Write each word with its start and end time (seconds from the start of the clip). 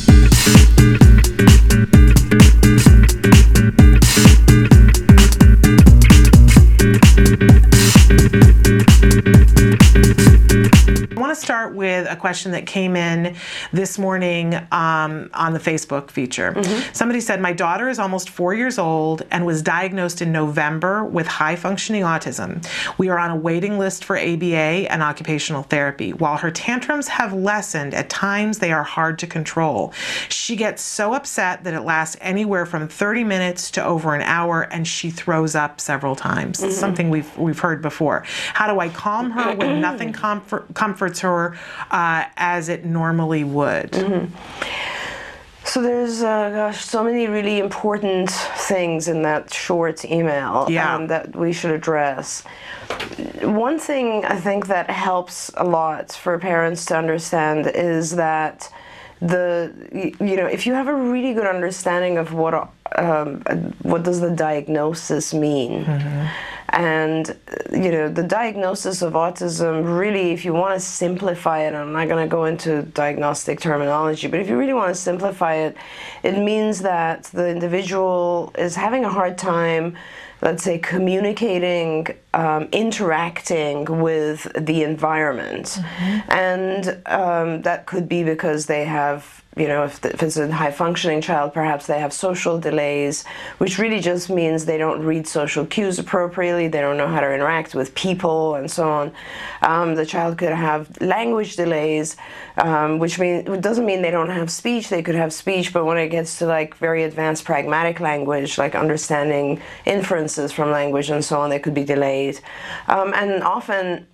start 0.00 0.22
with 0.46 0.63
a 12.14 12.20
question 12.20 12.52
that 12.52 12.66
came 12.66 12.96
in 12.96 13.36
this 13.72 13.98
morning 13.98 14.54
um, 14.72 15.30
on 15.34 15.52
the 15.52 15.58
Facebook 15.58 16.10
feature. 16.10 16.52
Mm-hmm. 16.52 16.92
Somebody 16.94 17.20
said, 17.20 17.40
My 17.40 17.52
daughter 17.52 17.88
is 17.88 17.98
almost 17.98 18.30
four 18.30 18.54
years 18.54 18.78
old 18.78 19.22
and 19.30 19.44
was 19.44 19.60
diagnosed 19.60 20.22
in 20.22 20.32
November 20.32 21.04
with 21.04 21.26
high 21.26 21.56
functioning 21.56 22.02
autism. 22.02 22.66
We 22.96 23.08
are 23.08 23.18
on 23.18 23.30
a 23.30 23.36
waiting 23.36 23.78
list 23.78 24.04
for 24.04 24.16
ABA 24.16 24.90
and 24.90 25.02
occupational 25.02 25.62
therapy. 25.64 26.12
While 26.12 26.38
her 26.38 26.50
tantrums 26.50 27.08
have 27.08 27.32
lessened, 27.32 27.94
at 27.94 28.08
times 28.08 28.58
they 28.58 28.72
are 28.72 28.84
hard 28.84 29.18
to 29.18 29.26
control. 29.26 29.92
She 30.28 30.56
gets 30.56 30.82
so 30.82 31.14
upset 31.14 31.64
that 31.64 31.74
it 31.74 31.82
lasts 31.82 32.16
anywhere 32.20 32.64
from 32.64 32.88
30 32.88 33.24
minutes 33.24 33.70
to 33.72 33.84
over 33.84 34.14
an 34.14 34.22
hour 34.22 34.62
and 34.62 34.86
she 34.86 35.10
throws 35.10 35.54
up 35.54 35.80
several 35.80 36.14
times. 36.14 36.60
Mm-hmm. 36.60 36.70
Something 36.70 37.10
we've, 37.10 37.36
we've 37.36 37.58
heard 37.58 37.82
before. 37.82 38.24
How 38.54 38.72
do 38.72 38.78
I 38.80 38.88
calm 38.88 39.32
her 39.32 39.54
when 39.56 39.80
nothing 39.80 40.12
comfort, 40.24 40.72
comforts 40.74 41.20
her 41.20 41.56
uh, 41.90 41.94
as 42.36 42.68
it 42.68 42.84
normally 42.84 43.44
would. 43.44 43.92
Mm-hmm. 43.92 44.34
So 45.64 45.80
there's, 45.80 46.22
uh, 46.22 46.50
gosh, 46.50 46.84
so 46.84 47.02
many 47.02 47.26
really 47.26 47.58
important 47.58 48.30
things 48.30 49.08
in 49.08 49.22
that 49.22 49.52
short 49.52 50.04
email 50.04 50.66
yeah. 50.68 50.94
um, 50.94 51.06
that 51.06 51.34
we 51.34 51.52
should 51.52 51.70
address. 51.70 52.42
One 53.40 53.78
thing 53.78 54.24
I 54.26 54.36
think 54.36 54.66
that 54.66 54.90
helps 54.90 55.50
a 55.56 55.64
lot 55.64 56.12
for 56.12 56.38
parents 56.38 56.84
to 56.86 56.96
understand 56.96 57.66
is 57.66 58.12
that 58.16 58.70
the 59.20 59.72
you 60.20 60.36
know 60.36 60.46
if 60.46 60.66
you 60.66 60.74
have 60.74 60.86
a 60.86 60.94
really 60.94 61.32
good 61.32 61.46
understanding 61.46 62.18
of 62.18 62.34
what 62.34 62.52
um, 62.96 63.40
what 63.82 64.02
does 64.02 64.20
the 64.20 64.30
diagnosis 64.30 65.32
mean. 65.32 65.84
Mm-hmm 65.84 66.26
and 66.74 67.36
you 67.72 67.90
know, 67.90 68.08
the 68.08 68.22
diagnosis 68.22 69.00
of 69.00 69.12
autism 69.12 69.98
really, 69.98 70.32
if 70.32 70.44
you 70.44 70.52
want 70.52 70.74
to 70.74 70.80
simplify 70.80 71.60
it, 71.60 71.74
I'm 71.74 71.92
not 71.92 72.08
going 72.08 72.26
to 72.26 72.30
go 72.30 72.44
into 72.44 72.82
diagnostic 72.82 73.60
terminology, 73.60 74.26
but 74.26 74.40
if 74.40 74.48
you 74.48 74.58
really 74.58 74.74
want 74.74 74.94
to 74.94 75.00
simplify 75.00 75.54
it, 75.54 75.76
it 76.24 76.36
means 76.36 76.80
that 76.80 77.24
the 77.24 77.48
individual 77.48 78.52
is 78.58 78.74
having 78.74 79.04
a 79.04 79.10
hard 79.10 79.38
time 79.38 79.96
let's 80.42 80.62
say, 80.62 80.78
communicating, 80.78 82.06
um, 82.34 82.68
interacting 82.70 83.84
with 84.02 84.46
the 84.58 84.82
environment. 84.82 85.66
Mm-hmm. 85.66 86.30
And 86.30 87.02
um, 87.06 87.62
that 87.62 87.86
could 87.86 88.08
be 88.08 88.24
because 88.24 88.66
they 88.66 88.84
have 88.84 89.42
you 89.56 89.68
know, 89.68 89.84
if, 89.84 90.04
if, 90.04 90.22
it's 90.22 90.36
a 90.36 90.50
high 90.50 90.72
functioning 90.72 91.20
child, 91.20 91.54
perhaps 91.54 91.86
they 91.86 92.00
have 92.00 92.12
social 92.12 92.58
delays, 92.58 93.24
which 93.58 93.78
really 93.78 94.00
just 94.00 94.28
means 94.28 94.64
they 94.64 94.78
don't 94.78 95.02
read 95.02 95.28
social 95.28 95.64
cues 95.64 95.98
appropriately, 95.98 96.66
they 96.66 96.80
don't 96.80 96.96
know 96.96 97.06
how 97.06 97.20
to 97.20 97.32
interact 97.32 97.74
with 97.74 97.94
people, 97.94 98.56
and 98.56 98.68
so 98.68 98.88
on. 98.88 99.12
Um, 99.62 99.94
the 99.94 100.04
child 100.04 100.38
could 100.38 100.52
have 100.52 101.00
language 101.00 101.54
delays, 101.54 102.16
um, 102.56 102.98
which 102.98 103.18
mean, 103.20 103.60
doesn't 103.60 103.86
mean 103.86 104.02
they 104.02 104.10
don't 104.10 104.30
have 104.30 104.50
speech, 104.50 104.88
they 104.88 105.02
could 105.02 105.14
have 105.14 105.32
speech, 105.32 105.72
but 105.72 105.84
when 105.84 105.98
it 105.98 106.08
gets 106.08 106.38
to 106.38 106.46
like 106.46 106.76
very 106.76 107.04
advanced 107.04 107.44
pragmatic 107.44 108.00
language, 108.00 108.58
like 108.58 108.74
understanding 108.74 109.60
inferences 109.84 110.50
from 110.50 110.72
language 110.72 111.10
and 111.10 111.24
so 111.24 111.40
on, 111.40 111.50
they 111.50 111.60
could 111.60 111.74
be 111.74 111.84
delayed. 111.84 112.40
Um, 112.88 113.12
and 113.14 113.42
often, 113.44 114.06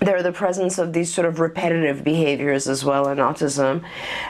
there 0.00 0.16
are 0.16 0.22
the 0.22 0.32
presence 0.32 0.78
of 0.78 0.92
these 0.92 1.12
sort 1.12 1.26
of 1.26 1.40
repetitive 1.40 2.04
behaviors 2.04 2.68
as 2.68 2.84
well 2.84 3.08
in 3.08 3.18
autism. 3.18 3.82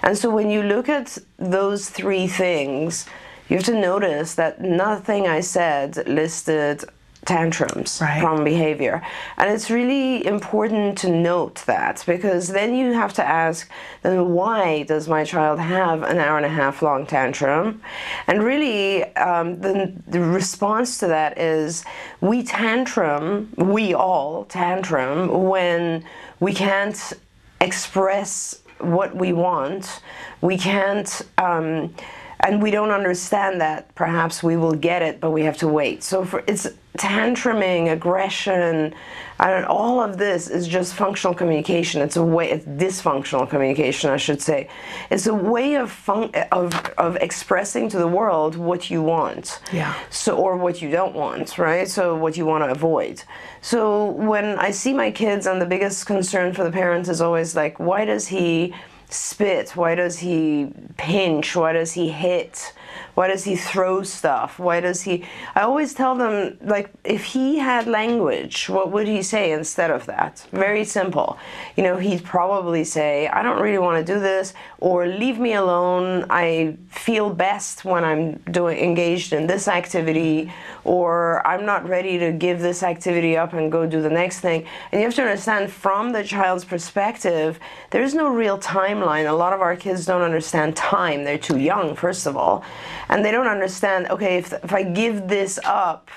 And 0.02 0.16
so 0.16 0.30
when 0.30 0.50
you 0.50 0.62
look 0.62 0.88
at 0.88 1.18
those 1.38 1.90
three 1.90 2.26
things, 2.26 3.06
you 3.48 3.56
have 3.56 3.66
to 3.66 3.80
notice 3.80 4.34
that 4.34 4.60
nothing 4.60 5.26
I 5.26 5.40
said 5.40 6.06
listed 6.08 6.84
tantrums 7.28 7.98
right. 8.00 8.20
from 8.22 8.42
behavior. 8.42 9.02
And 9.36 9.50
it's 9.50 9.70
really 9.70 10.26
important 10.26 10.96
to 10.98 11.10
note 11.10 11.56
that 11.66 12.02
because 12.06 12.48
then 12.48 12.74
you 12.74 12.92
have 12.92 13.12
to 13.14 13.24
ask, 13.24 13.70
then 14.02 14.30
why 14.30 14.84
does 14.84 15.08
my 15.08 15.24
child 15.24 15.60
have 15.60 16.02
an 16.02 16.18
hour 16.18 16.38
and 16.38 16.46
a 16.46 16.48
half 16.48 16.80
long 16.80 17.06
tantrum? 17.06 17.82
And 18.26 18.42
really, 18.42 19.04
um, 19.16 19.60
the, 19.60 19.92
the 20.06 20.20
response 20.20 20.96
to 20.98 21.06
that 21.08 21.38
is 21.38 21.84
we 22.22 22.42
tantrum, 22.42 23.52
we 23.56 23.92
all 23.92 24.46
tantrum 24.46 25.44
when 25.44 26.04
we 26.40 26.54
can't 26.54 27.12
express 27.60 28.62
what 28.78 29.14
we 29.14 29.34
want, 29.34 30.00
we 30.40 30.56
can't. 30.56 31.22
Um, 31.36 31.94
and 32.40 32.62
we 32.62 32.70
don't 32.70 32.92
understand 32.92 33.60
that 33.60 33.92
perhaps 33.96 34.44
we 34.44 34.56
will 34.56 34.74
get 34.74 35.02
it 35.02 35.20
but 35.20 35.32
we 35.32 35.42
have 35.42 35.56
to 35.56 35.66
wait 35.66 36.04
so 36.04 36.24
for, 36.24 36.44
it's 36.46 36.68
tantruming, 36.98 37.90
aggression, 37.90 38.94
and 39.40 39.64
all 39.66 40.00
of 40.00 40.18
this 40.18 40.48
is 40.48 40.66
just 40.66 40.94
functional 40.94 41.32
communication. 41.32 42.02
It's 42.02 42.16
a 42.16 42.24
way, 42.24 42.50
it's 42.50 42.64
dysfunctional 42.64 43.48
communication, 43.48 44.10
I 44.10 44.16
should 44.16 44.42
say. 44.42 44.68
It's 45.10 45.26
a 45.26 45.34
way 45.34 45.76
of 45.76 45.92
fun, 45.92 46.32
of 46.50 46.74
of 46.98 47.16
expressing 47.16 47.88
to 47.90 47.98
the 47.98 48.08
world 48.08 48.56
what 48.56 48.90
you 48.90 49.00
want. 49.02 49.60
Yeah. 49.72 49.94
So 50.10 50.36
or 50.36 50.56
what 50.56 50.82
you 50.82 50.90
don't 50.90 51.14
want, 51.14 51.56
right? 51.56 51.88
So 51.88 52.16
what 52.16 52.36
you 52.36 52.46
want 52.46 52.64
to 52.64 52.70
avoid. 52.70 53.22
So 53.60 54.06
when 54.06 54.58
I 54.58 54.72
see 54.72 54.92
my 54.92 55.10
kids, 55.10 55.46
and 55.46 55.62
the 55.62 55.66
biggest 55.66 56.06
concern 56.06 56.52
for 56.52 56.64
the 56.64 56.72
parents 56.72 57.08
is 57.08 57.20
always 57.20 57.54
like, 57.54 57.78
why 57.78 58.04
does 58.04 58.26
he 58.28 58.74
spit? 59.10 59.76
Why 59.76 59.94
does 59.94 60.18
he 60.18 60.72
pinch? 60.96 61.56
Why 61.56 61.72
does 61.72 61.92
he 61.92 62.08
hit? 62.08 62.72
Why 63.18 63.26
does 63.26 63.42
he 63.42 63.56
throw 63.56 64.04
stuff? 64.04 64.60
Why 64.60 64.78
does 64.78 65.02
he? 65.02 65.24
I 65.56 65.62
always 65.62 65.92
tell 65.92 66.14
them, 66.14 66.56
like, 66.60 66.88
if 67.02 67.24
he 67.24 67.58
had 67.58 67.88
language, 67.88 68.68
what 68.68 68.92
would 68.92 69.08
he 69.08 69.22
say 69.22 69.50
instead 69.50 69.90
of 69.90 70.06
that? 70.06 70.46
Very 70.52 70.84
simple. 70.84 71.36
You 71.76 71.82
know, 71.82 71.96
he'd 71.96 72.22
probably 72.22 72.84
say, 72.84 73.26
I 73.26 73.42
don't 73.42 73.60
really 73.60 73.78
want 73.78 74.06
to 74.06 74.12
do 74.14 74.20
this, 74.20 74.54
or 74.78 75.08
leave 75.08 75.40
me 75.40 75.54
alone. 75.54 76.26
I 76.30 76.76
feel 76.90 77.28
best 77.30 77.84
when 77.84 78.04
I'm 78.04 78.34
doing 78.52 78.78
engaged 78.78 79.32
in 79.32 79.48
this 79.48 79.66
activity, 79.66 80.52
or 80.84 81.44
I'm 81.44 81.66
not 81.66 81.88
ready 81.88 82.20
to 82.20 82.30
give 82.30 82.60
this 82.60 82.84
activity 82.84 83.36
up 83.36 83.52
and 83.52 83.72
go 83.72 83.84
do 83.84 84.00
the 84.00 84.10
next 84.10 84.38
thing. 84.38 84.64
And 84.92 85.00
you 85.00 85.06
have 85.08 85.16
to 85.16 85.22
understand 85.22 85.72
from 85.72 86.12
the 86.12 86.22
child's 86.22 86.64
perspective, 86.64 87.58
there's 87.90 88.14
no 88.14 88.28
real 88.28 88.58
timeline. 88.58 89.28
A 89.28 89.32
lot 89.32 89.52
of 89.52 89.60
our 89.60 89.74
kids 89.74 90.06
don't 90.06 90.22
understand 90.22 90.76
time. 90.76 91.24
They're 91.24 91.36
too 91.36 91.58
young, 91.58 91.96
first 91.96 92.24
of 92.24 92.36
all 92.36 92.62
and 93.08 93.24
they 93.24 93.30
don't 93.30 93.46
understand 93.46 94.06
okay 94.08 94.36
if, 94.36 94.52
if 94.52 94.72
i 94.72 94.82
give 94.82 95.28
this 95.28 95.58
up 95.64 96.10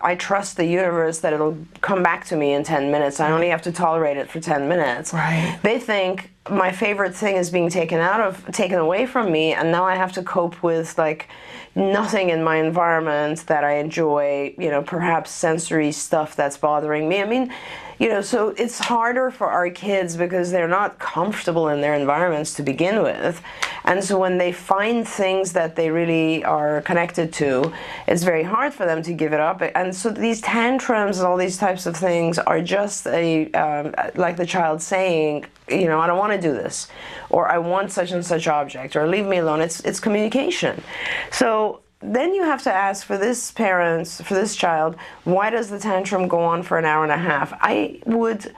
i 0.00 0.14
trust 0.14 0.56
the 0.56 0.64
universe 0.64 1.18
that 1.20 1.32
it'll 1.32 1.56
come 1.80 2.02
back 2.02 2.24
to 2.26 2.36
me 2.36 2.52
in 2.52 2.62
10 2.62 2.90
minutes. 2.90 3.20
I 3.20 3.30
only 3.30 3.48
have 3.48 3.62
to 3.62 3.72
tolerate 3.72 4.16
it 4.16 4.30
for 4.30 4.40
10 4.40 4.68
minutes. 4.68 5.12
Right. 5.12 5.58
They 5.62 5.78
think 5.78 6.30
my 6.50 6.72
favorite 6.72 7.14
thing 7.14 7.36
is 7.36 7.50
being 7.50 7.68
taken 7.68 7.98
out 7.98 8.20
of 8.20 8.44
taken 8.52 8.78
away 8.78 9.04
from 9.04 9.30
me 9.30 9.52
and 9.52 9.70
now 9.70 9.84
i 9.84 9.94
have 9.94 10.12
to 10.12 10.22
cope 10.22 10.62
with 10.62 10.96
like 10.96 11.28
nothing 11.74 12.30
in 12.30 12.42
my 12.42 12.56
environment 12.56 13.46
that 13.48 13.64
i 13.64 13.74
enjoy 13.74 14.54
you 14.56 14.70
know 14.70 14.82
perhaps 14.82 15.30
sensory 15.30 15.92
stuff 15.92 16.34
that's 16.34 16.56
bothering 16.56 17.08
me. 17.08 17.20
I 17.20 17.26
mean 17.26 17.52
you 17.98 18.08
know 18.08 18.20
so 18.20 18.50
it's 18.50 18.78
harder 18.78 19.30
for 19.30 19.48
our 19.48 19.70
kids 19.70 20.16
because 20.16 20.50
they're 20.50 20.68
not 20.68 20.98
comfortable 20.98 21.68
in 21.68 21.80
their 21.80 21.94
environments 21.94 22.54
to 22.54 22.62
begin 22.62 23.02
with. 23.02 23.42
And 23.84 24.04
so 24.04 24.18
when 24.18 24.38
they 24.38 24.52
find 24.52 25.08
things 25.08 25.52
that 25.52 25.76
they 25.76 25.90
really 25.90 26.44
are 26.44 26.82
connected 26.82 27.32
to 27.34 27.72
it's 28.06 28.22
very 28.22 28.42
hard 28.42 28.74
for 28.74 28.84
them 28.86 29.02
to 29.02 29.12
give 29.12 29.32
it 29.32 29.40
up. 29.40 29.62
And 29.74 29.94
so 29.94 30.10
these 30.10 30.40
tantrums 30.40 31.18
and 31.18 31.26
all 31.26 31.36
these 31.36 31.56
types 31.56 31.86
of 31.86 31.96
things 31.96 32.38
are 32.38 32.60
just 32.60 33.06
a 33.06 33.50
um, 33.52 33.94
like 34.14 34.36
the 34.36 34.46
child 34.46 34.82
saying 34.82 35.46
you 35.68 35.86
know 35.86 36.00
i 36.00 36.06
don't 36.06 36.18
want 36.18 36.32
to 36.32 36.40
do 36.40 36.52
this 36.54 36.88
or 37.28 37.50
i 37.50 37.58
want 37.58 37.92
such 37.92 38.10
and 38.10 38.24
such 38.24 38.48
object 38.48 38.96
or 38.96 39.06
leave 39.06 39.26
me 39.26 39.38
alone. 39.38 39.60
It's 39.60 39.80
it's 39.80 40.00
communication. 40.00 40.82
So 41.30 41.80
then 42.00 42.32
you 42.34 42.44
have 42.44 42.62
to 42.62 42.72
ask 42.72 43.04
for 43.04 43.18
this 43.18 43.50
parents 43.50 44.20
for 44.20 44.34
this 44.34 44.54
child 44.54 44.96
why 45.24 45.50
does 45.50 45.68
the 45.68 45.78
tantrum 45.78 46.28
go 46.28 46.40
on 46.40 46.62
for 46.62 46.78
an 46.78 46.84
hour 46.84 47.02
and 47.02 47.12
a 47.12 47.18
half 47.18 47.52
i 47.60 48.00
would 48.06 48.54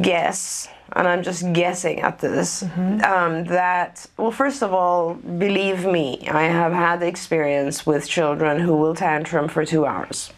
guess 0.00 0.68
and 0.94 1.08
i'm 1.08 1.22
just 1.22 1.50
guessing 1.52 2.00
at 2.00 2.18
this 2.18 2.62
mm-hmm. 2.62 3.00
um, 3.04 3.44
that 3.44 4.06
well 4.18 4.30
first 4.30 4.62
of 4.62 4.72
all 4.72 5.14
believe 5.14 5.86
me 5.86 6.28
i 6.28 6.42
have 6.42 6.72
had 6.72 7.02
experience 7.02 7.86
with 7.86 8.08
children 8.08 8.60
who 8.60 8.76
will 8.76 8.94
tantrum 8.94 9.48
for 9.48 9.64
two 9.64 9.86
hours 9.86 10.32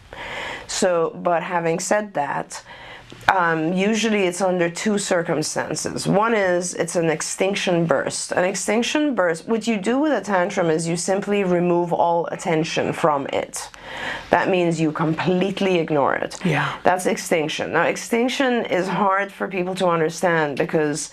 so 0.67 1.11
but 1.21 1.43
having 1.43 1.79
said 1.79 2.13
that 2.13 2.63
um, 3.33 3.73
usually 3.73 4.23
it's 4.23 4.41
under 4.41 4.69
two 4.69 4.97
circumstances. 4.97 6.07
One 6.07 6.33
is 6.33 6.73
it's 6.75 6.95
an 6.95 7.09
extinction 7.09 7.85
burst. 7.85 8.31
An 8.31 8.43
extinction 8.43 9.15
burst, 9.15 9.47
what 9.47 9.67
you 9.67 9.77
do 9.77 9.97
with 9.99 10.11
a 10.11 10.21
tantrum 10.21 10.69
is 10.69 10.87
you 10.87 10.95
simply 10.95 11.43
remove 11.43 11.91
all 11.91 12.27
attention 12.27 12.93
from 12.93 13.25
it. 13.27 13.69
That 14.29 14.49
means 14.49 14.79
you 14.79 14.91
completely 14.91 15.79
ignore 15.79 16.15
it. 16.15 16.43
Yeah. 16.45 16.77
That's 16.83 17.07
extinction. 17.07 17.73
Now, 17.73 17.83
extinction 17.83 18.65
is 18.65 18.87
hard 18.87 19.31
for 19.31 19.47
people 19.47 19.73
to 19.75 19.87
understand 19.87 20.57
because 20.57 21.11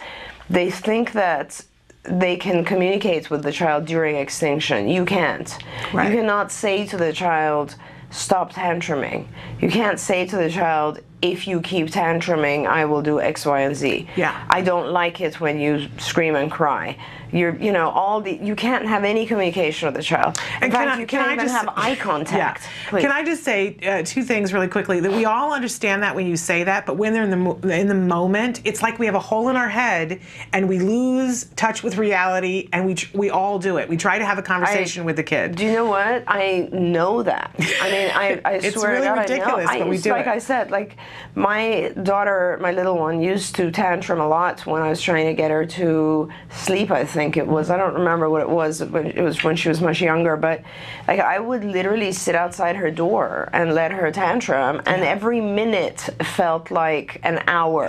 they 0.50 0.70
think 0.70 1.12
that 1.12 1.64
they 2.04 2.36
can 2.36 2.64
communicate 2.64 3.30
with 3.30 3.42
the 3.42 3.52
child 3.52 3.86
during 3.86 4.16
extinction. 4.16 4.88
You 4.88 5.04
can't. 5.04 5.56
Right. 5.92 6.10
You 6.10 6.18
cannot 6.18 6.50
say 6.50 6.84
to 6.86 6.96
the 6.96 7.12
child, 7.12 7.76
stop 8.10 8.52
tantruming. 8.52 9.26
You 9.60 9.70
can't 9.70 9.98
say 9.98 10.26
to 10.26 10.36
the 10.36 10.50
child, 10.50 11.00
if 11.22 11.46
you 11.46 11.60
keep 11.60 11.86
tantruming, 11.86 12.66
I 12.66 12.84
will 12.84 13.00
do 13.00 13.20
X, 13.20 13.46
Y, 13.46 13.60
and 13.60 13.76
Z. 13.76 14.08
Yeah. 14.16 14.44
I 14.50 14.60
don't 14.60 14.90
like 14.90 15.20
it 15.20 15.40
when 15.40 15.58
you 15.60 15.88
scream 15.98 16.34
and 16.34 16.50
cry. 16.50 16.96
You're, 17.30 17.56
you 17.56 17.72
know, 17.72 17.88
all 17.88 18.20
the, 18.20 18.32
you 18.34 18.54
can't 18.54 18.86
have 18.86 19.04
any 19.04 19.24
communication 19.24 19.86
with 19.86 19.94
the 19.94 20.02
child. 20.02 20.36
In 20.58 20.64
And 20.64 20.72
fact, 20.72 20.84
can 20.84 20.88
I- 20.88 21.00
you 21.00 21.06
can 21.06 21.18
can't 21.20 21.30
I 21.30 21.32
even 21.34 21.46
just- 21.46 21.56
have 21.64 21.72
eye 21.78 21.94
contact. 21.94 22.68
Yeah. 22.92 23.00
Can 23.00 23.10
I 23.10 23.24
just 23.24 23.42
say 23.42 23.76
uh, 23.86 24.02
two 24.04 24.22
things 24.22 24.52
really 24.52 24.68
quickly? 24.68 25.00
That 25.00 25.12
we 25.12 25.24
all 25.24 25.54
understand 25.54 26.02
that 26.02 26.14
when 26.14 26.26
you 26.26 26.36
say 26.36 26.64
that, 26.64 26.84
but 26.84 26.98
when 26.98 27.14
they're 27.14 27.22
in 27.24 27.30
the 27.30 27.36
mo- 27.38 27.58
in 27.62 27.86
the 27.88 27.94
moment, 27.94 28.60
it's 28.64 28.82
like 28.82 28.98
we 28.98 29.06
have 29.06 29.14
a 29.14 29.18
hole 29.20 29.48
in 29.48 29.56
our 29.56 29.68
head 29.70 30.20
and 30.52 30.68
we 30.68 30.78
lose 30.78 31.44
touch 31.56 31.82
with 31.82 31.96
reality, 31.96 32.68
and 32.70 32.84
we 32.84 32.94
tr- 32.96 33.16
we 33.16 33.30
all 33.30 33.58
do 33.58 33.78
it. 33.78 33.88
We 33.88 33.96
try 33.96 34.18
to 34.18 34.26
have 34.26 34.36
a 34.36 34.42
conversation 34.42 35.04
with 35.06 35.16
the 35.16 35.22
kid. 35.22 35.54
Do 35.54 35.64
you 35.64 35.72
know 35.72 35.86
what? 35.86 36.24
I 36.26 36.68
know 36.70 37.22
that. 37.22 37.54
I 37.80 37.90
mean, 37.90 38.10
I, 38.14 38.40
I 38.44 38.52
It's 38.62 38.76
swear 38.78 38.90
really 38.92 39.06
to 39.08 39.14
God, 39.14 39.18
ridiculous, 39.30 39.68
I 39.70 39.78
know. 39.78 39.84
but 39.84 39.86
I, 39.86 39.90
we 39.90 39.96
do 39.98 40.10
like 40.10 40.26
it. 40.26 40.28
I 40.32 40.38
said, 40.38 40.70
like 40.70 40.96
my 41.34 41.92
daughter, 42.02 42.58
my 42.60 42.72
little 42.72 42.98
one, 42.98 43.22
used 43.22 43.54
to 43.56 43.70
tantrum 43.70 44.20
a 44.20 44.28
lot 44.28 44.66
when 44.66 44.82
I 44.82 44.88
was 44.88 45.00
trying 45.00 45.26
to 45.26 45.34
get 45.34 45.50
her 45.50 45.64
to 45.66 46.28
sleep. 46.50 46.90
I 46.90 47.04
think 47.04 47.36
it 47.36 47.46
was. 47.46 47.70
I 47.70 47.76
don't 47.76 47.94
remember 47.94 48.28
what 48.28 48.42
it 48.42 48.48
was. 48.50 48.82
When 48.84 49.06
it 49.06 49.22
was 49.22 49.42
when 49.42 49.56
she 49.56 49.68
was 49.68 49.80
much 49.80 50.00
younger, 50.00 50.36
but 50.36 50.62
like 51.08 51.20
I 51.20 51.38
would 51.38 51.64
literally 51.64 52.12
sit 52.12 52.34
outside 52.34 52.76
her 52.76 52.90
door 52.90 53.48
and 53.52 53.74
let 53.74 53.92
her 53.92 54.10
tantrum, 54.10 54.82
and 54.86 55.02
every 55.02 55.40
minute 55.40 56.00
felt 56.22 56.70
like 56.70 57.20
an 57.22 57.42
hour. 57.46 57.88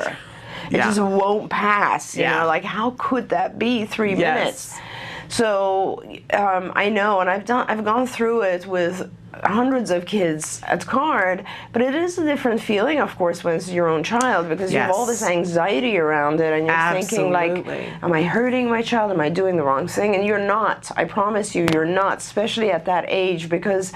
It 0.72 0.78
Yeah. 0.78 0.86
just 0.86 1.00
won't 1.02 1.50
pass. 1.50 2.16
You 2.16 2.24
Yeah. 2.24 2.40
know, 2.42 2.48
like 2.48 2.64
how 2.64 2.96
could 2.98 3.30
that 3.30 3.60
be 3.60 3.86
three 3.86 4.16
Yes. 4.16 4.22
minutes? 4.22 4.80
So 5.28 6.02
um, 6.34 6.72
I 6.76 6.90
know, 6.90 7.20
and 7.20 7.30
I've 7.30 7.46
done, 7.46 7.66
I've 7.68 7.84
gone 7.84 8.06
through 8.08 8.42
it 8.44 8.66
with 8.68 9.10
hundreds 9.44 9.90
of 9.92 10.06
kids 10.06 10.62
at 10.68 10.86
CARD, 10.86 11.44
but 11.72 11.82
it 11.82 11.96
is 11.96 12.18
a 12.18 12.24
different 12.24 12.62
feeling, 12.62 13.00
of 13.00 13.16
course, 13.18 13.44
when 13.44 13.56
it's 13.56 13.70
your 13.70 13.88
own 13.88 14.04
child 14.04 14.48
because 14.48 14.72
you 14.72 14.80
have 14.80 14.92
all 14.92 15.06
this 15.06 15.24
anxiety 15.24 15.98
around 15.98 16.40
it, 16.40 16.54
and 16.54 16.68
you're 16.68 17.02
thinking 17.02 17.32
like, 17.32 17.66
"Am 18.02 18.14
I 18.14 18.24
hurting 18.24 18.70
my 18.70 18.82
child? 18.82 19.12
Am 19.12 19.20
I 19.20 19.30
doing 19.30 19.58
the 19.58 19.64
wrong 19.64 19.88
thing?" 19.88 20.16
And 20.16 20.26
you're 20.26 20.38
not. 20.40 20.92
I 20.96 21.06
promise 21.06 21.56
you, 21.56 21.66
you're 21.74 21.86
not, 21.86 22.20
especially 22.20 22.72
at 22.72 22.86
that 22.86 23.06
age, 23.08 23.50
because, 23.50 23.92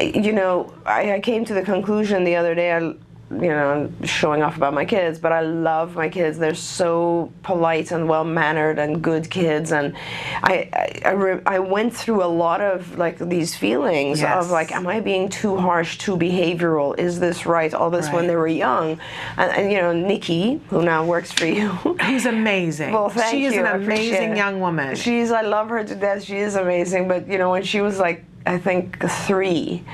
you 0.00 0.32
know, 0.32 0.72
I, 0.86 1.14
I 1.14 1.20
came 1.20 1.44
to 1.44 1.54
the 1.54 1.62
conclusion 1.62 2.24
the 2.24 2.36
other 2.36 2.54
day. 2.54 2.72
I, 2.72 2.94
you 3.40 3.48
know, 3.48 3.90
showing 4.04 4.42
off 4.42 4.56
about 4.56 4.74
my 4.74 4.84
kids, 4.84 5.18
but 5.18 5.32
I 5.32 5.40
love 5.40 5.94
my 5.96 6.08
kids. 6.08 6.38
They're 6.38 6.54
so 6.54 7.32
polite 7.42 7.90
and 7.92 8.08
well 8.08 8.24
mannered 8.24 8.78
and 8.78 9.02
good 9.02 9.30
kids. 9.30 9.72
And 9.72 9.94
I, 10.42 10.68
I, 10.72 11.00
I, 11.06 11.10
re- 11.12 11.42
I 11.46 11.58
went 11.58 11.94
through 11.94 12.22
a 12.22 12.26
lot 12.26 12.60
of 12.60 12.98
like 12.98 13.18
these 13.18 13.54
feelings 13.56 14.20
Yes. 14.20 14.44
of 14.44 14.50
like, 14.50 14.72
am 14.72 14.86
I 14.86 15.00
being 15.00 15.28
too 15.28 15.56
harsh, 15.56 15.98
too 15.98 16.16
behavioral? 16.16 16.98
Is 16.98 17.20
this 17.20 17.46
right? 17.46 17.72
All 17.72 17.90
this 17.90 18.10
when 18.10 18.26
they 18.26 18.36
were 18.36 18.48
young. 18.48 18.98
And, 19.36 19.52
and 19.52 19.72
you 19.72 19.78
know, 19.78 19.92
Nikki, 19.92 20.60
who 20.68 20.82
now 20.82 21.04
works 21.04 21.32
for 21.32 21.46
you. 21.46 21.68
Who's 21.68 22.26
amazing. 22.26 22.92
Well, 22.92 23.08
thank 23.08 23.30
she 23.30 23.44
is 23.46 23.54
you. 23.54 23.60
an 23.60 23.66
I 23.66 23.70
appreciate 23.82 24.16
amazing 24.18 24.36
young 24.36 24.60
woman. 24.60 24.94
She's, 24.96 25.30
I 25.30 25.42
love 25.42 25.68
her 25.70 25.84
to 25.84 25.94
death. 25.94 26.24
She 26.24 26.36
is 26.36 26.56
amazing. 26.56 27.08
But 27.08 27.28
you 27.28 27.38
know, 27.38 27.50
when 27.50 27.62
she 27.62 27.80
was 27.80 27.98
like, 27.98 28.24
I 28.44 28.58
think 28.58 28.98
three, 29.26 29.84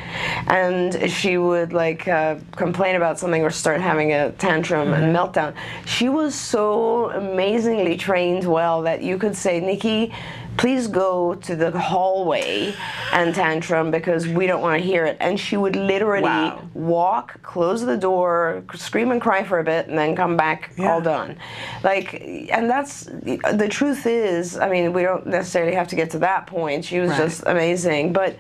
and 0.47 1.11
she 1.11 1.37
would 1.37 1.73
like 1.73 2.09
uh, 2.09 2.37
complain 2.56 2.97
about 2.97 3.19
something 3.19 3.43
or 3.43 3.50
start 3.50 3.81
having 3.81 4.12
a 4.12 4.33
tantrum 4.33 4.93
and 4.93 5.15
meltdown. 5.15 5.55
She 5.87 6.09
was 6.09 6.35
so 6.35 7.11
amazingly 7.11 7.97
trained 7.97 8.45
well 8.45 8.83
that 8.83 9.03
you 9.03 9.19
could 9.19 9.37
say, 9.37 9.61
Nikki. 9.61 10.12
Please 10.58 10.88
go 10.88 11.34
to 11.37 11.55
the 11.56 11.70
hallway 11.70 12.75
and 13.12 13.32
tantrum 13.34 13.90
because 13.93 14.26
we 14.26 14.46
don't 14.49 14.60
want 14.60 14.78
to 14.81 14.84
hear 14.84 15.05
it. 15.06 15.16
And 15.20 15.38
she 15.38 15.56
would 15.56 15.76
literally 15.76 16.22
Wow. 16.25 16.60
walk, 16.75 17.40
close 17.43 17.87
the 17.87 17.96
door, 17.96 18.62
scream 18.75 19.12
and 19.12 19.20
cry 19.20 19.44
for 19.44 19.60
a 19.60 19.64
bit, 19.64 19.87
and 19.87 19.96
then 19.96 20.16
come 20.16 20.37
back 20.37 20.70
Yeah. 20.76 20.90
all 20.93 21.00
done. 21.00 21.37
Like, 21.84 22.20
and 22.50 22.69
that's 22.69 23.05
the 23.05 23.69
truth 23.70 24.05
is, 24.05 24.58
I 24.58 24.69
mean, 24.69 24.93
we 24.93 25.02
don't 25.02 25.26
necessarily 25.28 25.75
have 25.76 25.87
to 25.88 25.96
get 25.96 26.10
to 26.10 26.19
that 26.19 26.46
point. 26.49 26.84
She 26.84 26.99
was 26.99 27.11
Right. 27.11 27.19
just 27.19 27.44
amazing. 27.46 28.12
But 28.12 28.34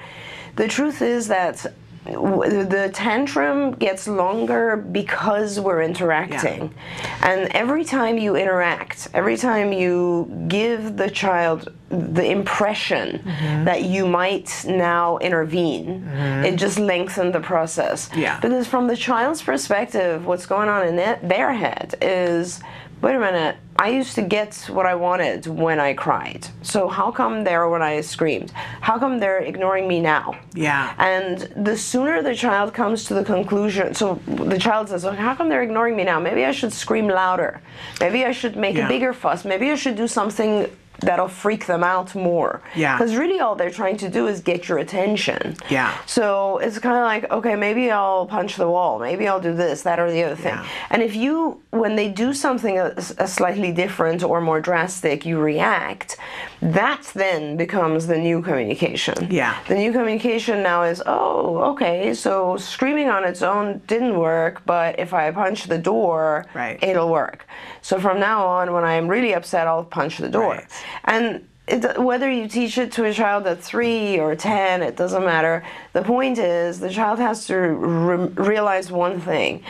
the 0.56 0.66
truth 0.66 1.00
is 1.02 1.28
that 1.28 1.64
the 2.04 2.90
tantrum 2.92 3.72
gets 3.72 4.08
longer 4.08 4.76
because 4.76 5.60
we're 5.60 5.82
interacting. 5.82 6.74
And 7.22 7.48
every 7.52 7.84
time 7.84 8.18
you 8.18 8.36
interact, 8.36 9.08
every 9.14 9.36
time 9.36 9.72
you 9.72 10.46
give 10.48 10.96
the 10.96 11.10
child 11.10 11.72
the 11.90 12.30
impression 12.30 13.18
Mm-hmm. 13.18 13.64
that 13.64 13.82
you 13.84 14.06
might 14.06 14.64
now 14.66 15.18
intervene, 15.18 16.06
it 16.44 16.56
just 16.56 16.78
lengthens 16.78 17.32
the 17.32 17.40
process. 17.40 18.10
Yeah. 18.14 18.40
Because 18.40 18.66
from 18.66 18.86
the 18.88 18.96
child's 18.96 19.42
perspective, 19.42 20.26
what's 20.26 20.46
going 20.46 20.68
on 20.68 20.86
in 20.86 20.98
it, 20.98 21.26
their 21.28 21.52
head 21.52 21.94
is 22.00 22.60
wait 23.02 23.14
a 23.14 23.18
minute, 23.18 23.56
I 23.78 23.88
used 23.90 24.14
to 24.16 24.22
get 24.22 24.56
what 24.72 24.86
I 24.86 24.94
wanted 24.96 25.46
when 25.46 25.78
I 25.78 25.94
cried. 25.94 26.46
So 26.62 26.88
how 26.88 27.10
come 27.12 27.44
they're 27.44 27.68
when 27.68 27.82
I 27.82 28.00
screamed? 28.00 28.50
How 28.80 28.98
come 28.98 29.18
they're 29.20 29.38
ignoring 29.38 29.86
me 29.86 30.00
now? 30.00 30.36
Yeah. 30.54 30.94
And 30.98 31.38
the 31.64 31.76
sooner 31.76 32.22
the 32.22 32.34
child 32.34 32.74
comes 32.74 33.04
to 33.04 33.14
the 33.14 33.24
conclusion, 33.24 33.94
so 33.94 34.14
the 34.26 34.58
child 34.58 34.88
says, 34.88 35.04
"Oh, 35.04 35.12
how 35.12 35.34
come 35.34 35.48
they're 35.48 35.62
ignoring 35.62 35.96
me 35.96 36.04
now? 36.04 36.18
Maybe 36.18 36.44
I 36.44 36.50
should 36.52 36.72
scream 36.72 37.06
louder. 37.08 37.60
Maybe 38.00 38.24
I 38.24 38.32
should 38.32 38.56
make 38.56 38.76
Yeah. 38.76 38.86
a 38.86 38.88
bigger 38.88 39.12
fuss. 39.12 39.44
Maybe 39.44 39.70
I 39.70 39.76
should 39.76 39.96
do 39.96 40.08
something 40.08 40.66
that'll 41.00 41.28
freak 41.28 41.66
them 41.66 41.84
out 41.84 42.14
more. 42.14 42.60
Yeah. 42.74 42.96
Because 42.96 43.14
really 43.16 43.40
all 43.40 43.54
they're 43.54 43.70
trying 43.70 43.96
to 43.98 44.08
do 44.08 44.26
is 44.26 44.40
get 44.40 44.68
your 44.68 44.78
attention. 44.78 45.56
Yeah. 45.70 45.96
So 46.06 46.58
it's 46.58 46.78
kind 46.78 46.96
of 46.96 47.04
like, 47.04 47.30
okay, 47.30 47.54
maybe 47.56 47.90
I'll 47.90 48.26
punch 48.26 48.56
the 48.56 48.68
wall. 48.68 48.98
Maybe 48.98 49.28
I'll 49.28 49.40
do 49.40 49.54
this, 49.54 49.82
that, 49.82 49.98
or 49.98 50.10
the 50.10 50.22
other 50.24 50.36
thing. 50.36 50.54
Yeah. 50.54 50.66
And 50.90 51.02
if 51.02 51.14
you, 51.14 51.60
when 51.70 51.96
they 51.96 52.08
do 52.08 52.32
something 52.32 52.78
a, 52.78 52.94
a 53.18 53.28
slightly 53.28 53.72
different 53.72 54.22
or 54.22 54.40
more 54.40 54.60
drastic, 54.60 55.24
you 55.24 55.38
react, 55.38 56.16
that 56.60 57.02
then 57.14 57.56
becomes 57.56 58.06
the 58.08 58.18
new 58.18 58.42
communication. 58.42 59.28
Yeah. 59.30 59.56
The 59.68 59.74
new 59.76 59.92
communication 59.92 60.62
now 60.62 60.82
is, 60.82 61.02
oh, 61.06 61.58
okay, 61.72 62.12
so 62.14 62.56
screaming 62.56 63.08
on 63.08 63.24
its 63.24 63.42
own 63.42 63.80
didn't 63.86 64.18
work, 64.18 64.62
but 64.66 64.98
if 64.98 65.14
I 65.14 65.30
punch 65.30 65.64
the 65.64 65.78
door, 65.78 66.46
Right. 66.54 66.82
it'll 66.82 67.08
work. 67.10 67.46
So 67.82 68.00
from 68.00 68.18
now 68.18 68.44
on, 68.46 68.72
when 68.72 68.84
I'm 68.84 69.06
really 69.06 69.32
upset, 69.34 69.66
I'll 69.68 69.84
punch 69.84 70.18
the 70.18 70.28
door. 70.28 70.54
Right. 70.54 70.84
And 71.04 71.46
it, 71.66 72.00
whether 72.00 72.30
you 72.30 72.48
teach 72.48 72.78
it 72.78 72.92
to 72.92 73.04
a 73.04 73.12
child 73.12 73.46
at 73.46 73.62
three 73.62 74.18
or 74.18 74.34
ten, 74.34 74.82
it 74.82 74.96
doesn't 74.96 75.24
matter. 75.24 75.64
The 75.92 76.02
point 76.02 76.38
is, 76.38 76.80
the 76.80 76.90
child 76.90 77.18
has 77.18 77.46
to 77.46 77.54
re- 77.56 78.28
realize 78.28 78.90
one 78.90 79.20
thing: 79.20 79.62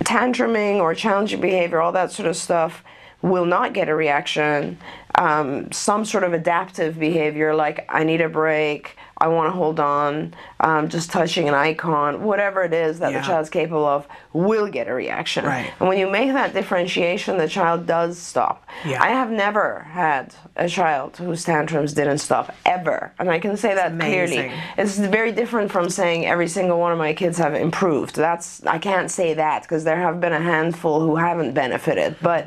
tantruming 0.00 0.76
or 0.78 0.94
challenging 0.94 1.40
behavior, 1.40 1.80
all 1.80 1.92
that 1.92 2.12
sort 2.12 2.28
of 2.28 2.36
stuff, 2.36 2.84
will 3.22 3.46
not 3.46 3.72
get 3.72 3.88
a 3.88 3.94
reaction. 3.94 4.78
Um, 5.16 5.70
some 5.70 6.04
sort 6.04 6.24
of 6.24 6.32
adaptive 6.32 6.98
behavior, 6.98 7.54
like 7.54 7.86
I 7.88 8.04
need 8.04 8.20
a 8.20 8.28
break, 8.28 8.96
I 9.24 9.28
want 9.28 9.46
to 9.46 9.56
hold 9.56 9.80
on, 9.80 10.34
um, 10.60 10.90
just 10.90 11.10
touching 11.10 11.48
an 11.48 11.54
icon, 11.54 12.24
whatever 12.24 12.62
it 12.62 12.74
is 12.74 12.98
that 12.98 13.10
Yeah. 13.10 13.20
the 13.20 13.26
child's 13.26 13.48
capable 13.48 13.86
of, 13.86 14.06
will 14.34 14.68
get 14.68 14.86
a 14.86 14.92
reaction. 14.92 15.46
Right. 15.46 15.70
And 15.80 15.88
when 15.88 15.96
you 15.96 16.10
make 16.10 16.30
that 16.34 16.52
differentiation, 16.52 17.38
the 17.38 17.48
child 17.48 17.86
does 17.86 18.18
stop. 18.18 18.66
Yeah. 18.84 19.02
I 19.02 19.08
have 19.08 19.30
never 19.30 19.86
had 19.92 20.34
a 20.56 20.68
child 20.68 21.16
whose 21.16 21.42
tantrums 21.42 21.94
didn't 21.94 22.18
stop 22.18 22.54
ever, 22.66 23.12
and 23.18 23.30
I 23.30 23.38
can 23.38 23.56
say 23.56 23.74
that 23.74 23.98
clearly. 23.98 24.52
It's 24.76 24.98
very 24.98 25.32
different 25.32 25.72
from 25.72 25.88
saying 25.88 26.26
every 26.26 26.48
single 26.48 26.78
one 26.78 26.92
of 26.92 26.98
my 26.98 27.14
kids 27.14 27.38
have 27.38 27.54
improved. 27.54 28.16
That's 28.16 28.62
I 28.66 28.78
can't 28.78 29.10
say 29.10 29.32
that 29.34 29.62
because 29.62 29.84
there 29.84 29.96
have 29.96 30.20
been 30.20 30.34
a 30.34 30.40
handful 30.54 31.00
who 31.00 31.16
haven't 31.16 31.52
benefited, 31.54 32.16
but. 32.20 32.46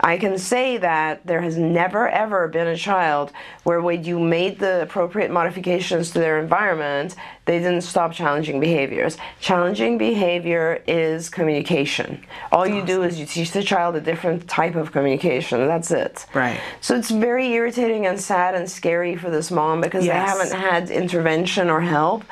I 0.00 0.18
can 0.18 0.38
say 0.38 0.76
that 0.76 1.26
there 1.26 1.40
has 1.40 1.56
never 1.56 2.08
ever 2.08 2.48
been 2.48 2.66
a 2.66 2.76
child 2.76 3.32
where 3.64 3.80
when 3.80 4.04
you 4.04 4.20
made 4.20 4.58
the 4.58 4.82
appropriate 4.82 5.30
modifications 5.30 6.10
to 6.10 6.18
their 6.18 6.38
environment, 6.38 7.16
they 7.46 7.58
didn't 7.60 7.82
stop 7.82 8.12
challenging 8.12 8.58
behaviors. 8.60 9.16
Challenging 9.40 9.98
behavior 9.98 10.82
is 10.86 11.28
communication. 11.28 12.24
All 12.52 12.66
you 12.66 12.84
do 12.84 13.02
is 13.04 13.18
you 13.20 13.24
teach 13.26 13.52
the 13.52 13.62
child 13.62 13.94
a 13.94 14.00
different 14.00 14.48
type 14.48 14.74
of 14.74 14.90
communication. 14.92 15.66
That's 15.68 15.92
it. 15.92 16.26
Right. 16.34 16.60
So 16.80 16.96
it's 16.96 17.10
very 17.10 17.46
irritating 17.52 18.04
and 18.06 18.20
sad 18.20 18.56
and 18.56 18.68
scary 18.68 19.14
for 19.16 19.30
this 19.30 19.50
mom 19.52 19.80
because 19.80 20.04
Yes. 20.04 20.14
they 20.16 20.28
haven't 20.50 20.60
had 20.60 20.90
intervention 20.90 21.70
or 21.70 21.80
help. 21.80 22.24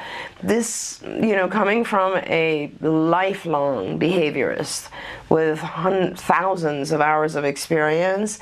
This, 0.42 1.00
you 1.04 1.36
know, 1.36 1.46
coming 1.48 1.84
from 1.84 2.16
a 2.16 2.72
lifelong 2.80 3.98
behaviorist 4.00 4.88
with 5.28 5.60
hun- 5.60 6.16
thousands 6.16 6.90
of 6.90 7.00
hours 7.00 7.36
of 7.36 7.44
experience, 7.44 8.40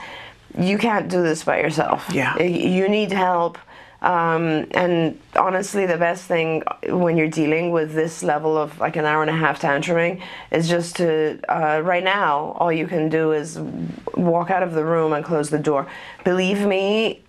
you 0.58 0.78
can't 0.78 1.08
do 1.08 1.22
this 1.22 1.44
by 1.44 1.60
yourself. 1.60 2.08
Yeah. 2.12 2.38
You 2.42 2.88
need 2.88 3.12
help. 3.12 3.58
Um, 4.02 4.66
and 4.72 5.18
honestly, 5.36 5.86
the 5.86 5.96
best 5.96 6.24
thing 6.26 6.62
when 6.88 7.16
you're 7.16 7.28
dealing 7.28 7.70
with 7.70 7.94
this 7.94 8.22
level 8.24 8.58
of 8.58 8.78
like 8.80 8.96
an 8.96 9.04
hour 9.06 9.22
and 9.22 9.30
a 9.30 9.36
half 9.36 9.60
tantruming 9.60 10.20
is 10.50 10.68
just 10.68 10.96
to, 10.96 11.38
uh, 11.48 11.80
right 11.82 12.02
now, 12.02 12.56
all 12.58 12.72
you 12.72 12.88
can 12.88 13.08
do 13.08 13.30
is 13.32 13.58
walk 14.16 14.50
out 14.50 14.64
of 14.64 14.72
the 14.74 14.84
room 14.84 15.12
and 15.12 15.24
close 15.24 15.50
the 15.50 15.58
door. 15.58 15.86
Believe 16.24 16.66
me, 16.66 17.22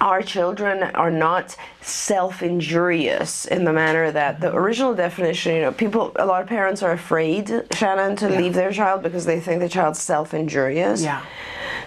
our 0.00 0.22
children 0.22 0.84
are 0.94 1.10
not 1.10 1.56
self-injurious 1.80 3.46
in 3.46 3.64
the 3.64 3.72
manner 3.72 4.10
that 4.10 4.40
the 4.40 4.52
original 4.54 4.94
definition 4.94 5.54
you 5.54 5.60
know 5.60 5.72
people 5.72 6.12
a 6.16 6.26
lot 6.26 6.42
of 6.42 6.48
parents 6.48 6.82
are 6.82 6.92
afraid 6.92 7.48
shannon 7.72 8.16
to 8.16 8.28
Yeah. 8.28 8.38
leave 8.38 8.54
their 8.54 8.72
child 8.72 9.02
because 9.02 9.26
they 9.26 9.38
think 9.38 9.60
the 9.60 9.68
child's 9.68 10.00
self-injurious 10.00 11.02
Yeah. 11.02 11.20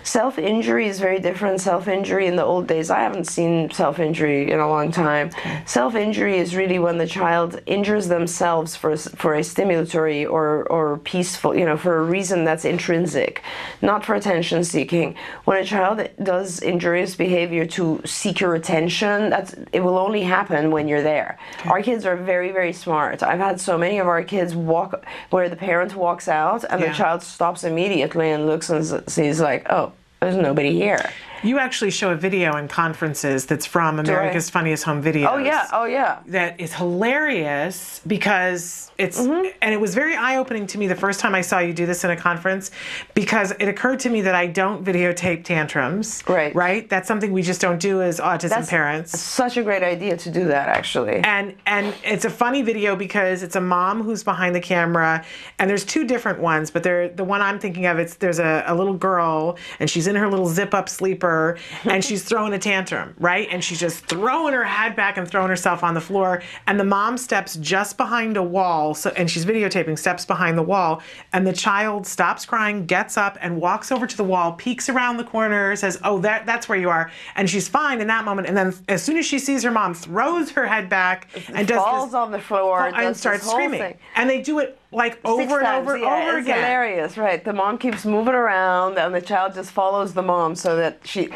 Self 0.06 0.38
injury 0.38 0.88
is 0.88 1.00
very 1.00 1.20
different. 1.20 1.60
Self 1.60 1.88
injury 1.88 2.28
in 2.28 2.36
the 2.36 2.44
old 2.46 2.68
days, 2.68 2.92
I 2.92 3.00
haven't 3.00 3.26
seen 3.26 3.72
self 3.72 3.98
injury 3.98 4.52
in 4.52 4.60
a 4.60 4.70
long 4.70 4.92
time. 4.92 5.32
Self 5.66 5.96
injury 5.96 6.38
is 6.38 6.56
really 6.56 6.78
when 6.78 7.00
the 7.00 7.08
child 7.08 7.60
injures 7.66 8.08
themselves 8.08 8.76
for, 8.76 8.96
for 8.96 9.34
a 9.34 9.40
stimulatory 9.42 10.30
or, 10.30 10.68
or 10.70 11.00
peaceful, 11.00 11.56
you 11.58 11.66
know, 11.66 11.76
for 11.76 11.98
a 11.98 12.04
reason 12.04 12.44
that's 12.44 12.66
intrinsic, 12.66 13.42
not 13.82 14.06
for 14.06 14.14
attention 14.14 14.64
seeking. 14.64 15.16
When 15.46 15.58
a 15.58 15.66
child 15.66 16.08
does 16.22 16.60
injurious 16.60 17.16
behavior 17.16 17.66
to 17.78 18.00
seek 18.06 18.40
your 18.40 18.54
attention, 18.54 19.32
that's 19.32 19.56
it 19.74 19.80
will 19.80 19.98
only 19.98 20.22
happen 20.22 20.70
when 20.70 20.88
you're 20.88 21.02
there. 21.02 21.40
Our 21.66 21.82
kids 21.82 22.06
are 22.06 22.16
very, 22.16 22.52
very 22.52 22.74
smart. 22.74 23.24
I've 23.24 23.40
had 23.40 23.60
so 23.60 23.76
many 23.76 23.98
of 23.98 24.08
our 24.08 24.24
kids 24.24 24.56
walk 24.56 25.04
where 25.32 25.50
the 25.50 25.56
parent 25.56 25.96
walks 25.96 26.28
out 26.28 26.64
and 26.70 26.80
Yeah. 26.80 26.90
the 26.90 26.94
child 26.94 27.24
stops 27.24 27.64
immediately 27.64 28.30
and 28.30 28.46
looks 28.46 28.70
and 28.70 28.86
sees 29.10 29.42
like, 29.42 29.66
oh, 29.72 29.92
there's 30.22 30.38
nobody 30.38 30.74
here. 30.74 31.12
You 31.46 31.60
actually 31.60 31.92
show 31.92 32.12
a 32.12 32.16
video 32.16 32.58
in 32.58 32.68
conferences 32.68 33.46
that's 33.46 33.66
from 33.68 34.00
America's 34.00 34.50
Funniest 34.50 34.84
Home 34.86 35.04
Videos. 35.04 35.30
Oh 35.32 35.38
yeah, 35.38 35.68
oh 35.72 35.86
yeah. 35.86 36.20
that 36.28 36.60
is 36.60 36.74
hilarious 36.74 38.02
because 38.08 38.92
it's 38.98 39.20
Mm-hmm. 39.26 39.50
and 39.62 39.74
it 39.74 39.80
was 39.80 39.94
very 39.94 40.16
eye-opening 40.16 40.68
to 40.68 40.78
me 40.78 40.88
the 40.88 40.96
first 40.96 41.20
time 41.20 41.36
I 41.36 41.42
saw 41.42 41.60
you 41.60 41.74
do 41.74 41.86
this 41.86 42.04
in 42.04 42.12
a 42.12 42.16
conference 42.16 42.72
because 43.14 43.52
it 43.60 43.68
occurred 43.68 44.00
to 44.02 44.10
me 44.10 44.22
that 44.22 44.36
I 44.36 44.48
don't 44.48 44.84
videotape 44.84 45.44
tantrums. 45.44 46.24
Right. 46.28 46.54
Right? 46.56 46.90
That's 46.90 47.08
something 47.08 47.32
we 47.32 47.42
just 47.42 47.62
don't 47.62 47.80
do 47.80 48.02
as 48.02 48.20
autism 48.20 48.50
That's 48.50 48.70
parents. 48.70 49.20
Such 49.20 49.58
a 49.58 49.64
great 49.64 49.84
idea 49.84 50.18
to 50.18 50.32
do 50.32 50.46
that, 50.46 50.68
actually. 50.68 51.18
And 51.20 51.56
and 51.66 51.94
it's 52.04 52.26
a 52.26 52.30
funny 52.30 52.62
video 52.62 52.96
because 52.96 53.44
it's 53.44 53.56
a 53.56 53.62
mom 53.62 54.02
who's 54.02 54.24
behind 54.24 54.56
the 54.56 54.62
camera, 54.62 55.24
and 55.60 55.70
there's 55.70 55.86
two 55.86 56.06
different 56.06 56.40
ones, 56.40 56.72
but 56.72 56.82
they're 56.84 57.10
the 57.10 57.24
one 57.24 57.42
I'm 57.42 57.60
thinking 57.60 57.86
of. 57.86 58.00
It's 58.00 58.16
there's 58.16 58.40
a, 58.40 58.64
a 58.68 58.76
little 58.76 58.94
girl, 58.96 59.58
and 59.80 59.90
she's 59.90 60.08
in 60.08 60.16
her 60.16 60.28
little 60.30 60.48
zip 60.48 60.74
up 60.74 60.88
sleeper, 60.90 61.35
and 61.84 62.04
she's 62.04 62.24
throwing 62.24 62.54
a 62.54 62.60
tantrum, 62.60 63.16
right? 63.20 63.48
And 63.52 63.64
she's 63.64 63.80
just 63.80 64.06
throwing 64.06 64.54
her 64.54 64.64
head 64.64 64.96
back 64.96 65.18
and 65.18 65.28
throwing 65.28 65.50
herself 65.50 65.84
on 65.84 65.94
the 65.94 66.02
floor, 66.02 66.42
and 66.68 66.80
the 66.80 66.84
mom 66.84 67.18
steps 67.18 67.56
just 67.58 67.98
behind 67.98 68.38
a 68.38 68.44
wall, 68.44 68.94
so 68.94 69.12
and 69.12 69.30
she's 69.30 69.46
videotaping, 69.46 69.98
steps 69.98 70.26
behind 70.26 70.58
the 70.58 70.64
wall, 70.64 71.02
and 71.34 71.46
the 71.46 71.54
child 71.54 72.06
stops 72.08 72.46
crying, 72.46 72.86
gets 72.86 73.18
up, 73.18 73.38
and 73.42 73.60
walks 73.62 73.92
over 73.92 74.08
to 74.08 74.18
the 74.18 74.24
wall, 74.24 74.54
peeks 74.54 74.90
around 74.90 75.18
the 75.18 75.24
corner, 75.24 75.76
says, 75.76 76.00
"Oh, 76.04 76.20
that 76.20 76.46
that's 76.46 76.68
where 76.68 76.78
you 76.78 76.90
are," 76.90 77.12
and 77.36 77.50
she's 77.50 77.68
fine 77.68 78.02
in 78.02 78.08
that 78.08 78.26
moment, 78.26 78.48
and 78.48 78.58
then 78.58 78.74
as 78.90 79.04
soon 79.04 79.18
as 79.18 79.26
she 79.26 79.40
sees 79.40 79.64
her 79.64 79.72
mom, 79.72 79.94
throws 79.94 80.52
her 80.52 80.66
head 80.66 80.90
back 80.90 81.28
and 81.54 81.68
does 81.68 81.78
falls 81.78 82.14
on 82.14 82.32
the 82.32 82.40
floor 82.40 82.88
and 82.88 83.10
this 83.10 83.20
starts 83.20 83.48
screaming. 83.50 83.80
thing. 83.80 83.98
And 84.16 84.30
they 84.30 84.42
do 84.42 84.60
it 84.60 84.80
like 84.96 85.20
over 85.26 85.42
Six 85.44 85.54
and 85.54 85.62
times, 85.64 85.88
over, 85.88 85.98
yeah, 85.98 86.28
over 86.28 86.38
it's 86.38 86.46
again. 86.48 86.58
hilarious, 86.60 87.18
right? 87.18 87.44
The 87.44 87.54
mom 87.54 87.78
keeps 87.78 88.06
moving 88.06 88.34
around, 88.34 88.98
and 88.98 89.14
the 89.14 89.22
child 89.22 89.54
just 89.54 89.72
follows 89.72 90.14
the 90.14 90.24
mom 90.24 90.56
so 90.56 90.76
that 90.78 91.00
she, 91.04 91.30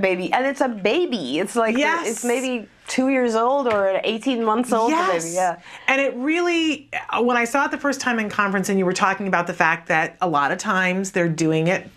baby, 0.00 0.32
and 0.32 0.46
it's 0.46 0.60
a 0.60 0.68
baby. 0.68 1.38
It's 1.40 1.56
like 1.56 1.76
Yes. 1.76 2.08
it's 2.08 2.24
maybe 2.24 2.68
two 2.90 3.08
years 3.08 3.36
old 3.36 3.68
or 3.68 4.00
18 4.02 4.44
months 4.44 4.72
old, 4.72 4.90
Yes. 4.90 5.24
baby. 5.24 5.34
Yeah. 5.36 5.60
And 5.86 6.00
it 6.00 6.12
really, 6.16 6.88
uh, 7.10 7.22
when 7.22 7.36
I 7.36 7.44
saw 7.44 7.64
it 7.66 7.70
the 7.70 7.78
first 7.78 8.00
time 8.00 8.18
in 8.18 8.28
conference, 8.28 8.68
and 8.68 8.80
you 8.80 8.84
were 8.84 8.92
talking 8.92 9.28
about 9.28 9.46
the 9.46 9.54
fact 9.54 9.86
that 9.88 10.16
a 10.20 10.28
lot 10.28 10.50
of 10.50 10.58
times 10.58 11.12
they're 11.12 11.28
doing 11.28 11.68
it 11.68 11.88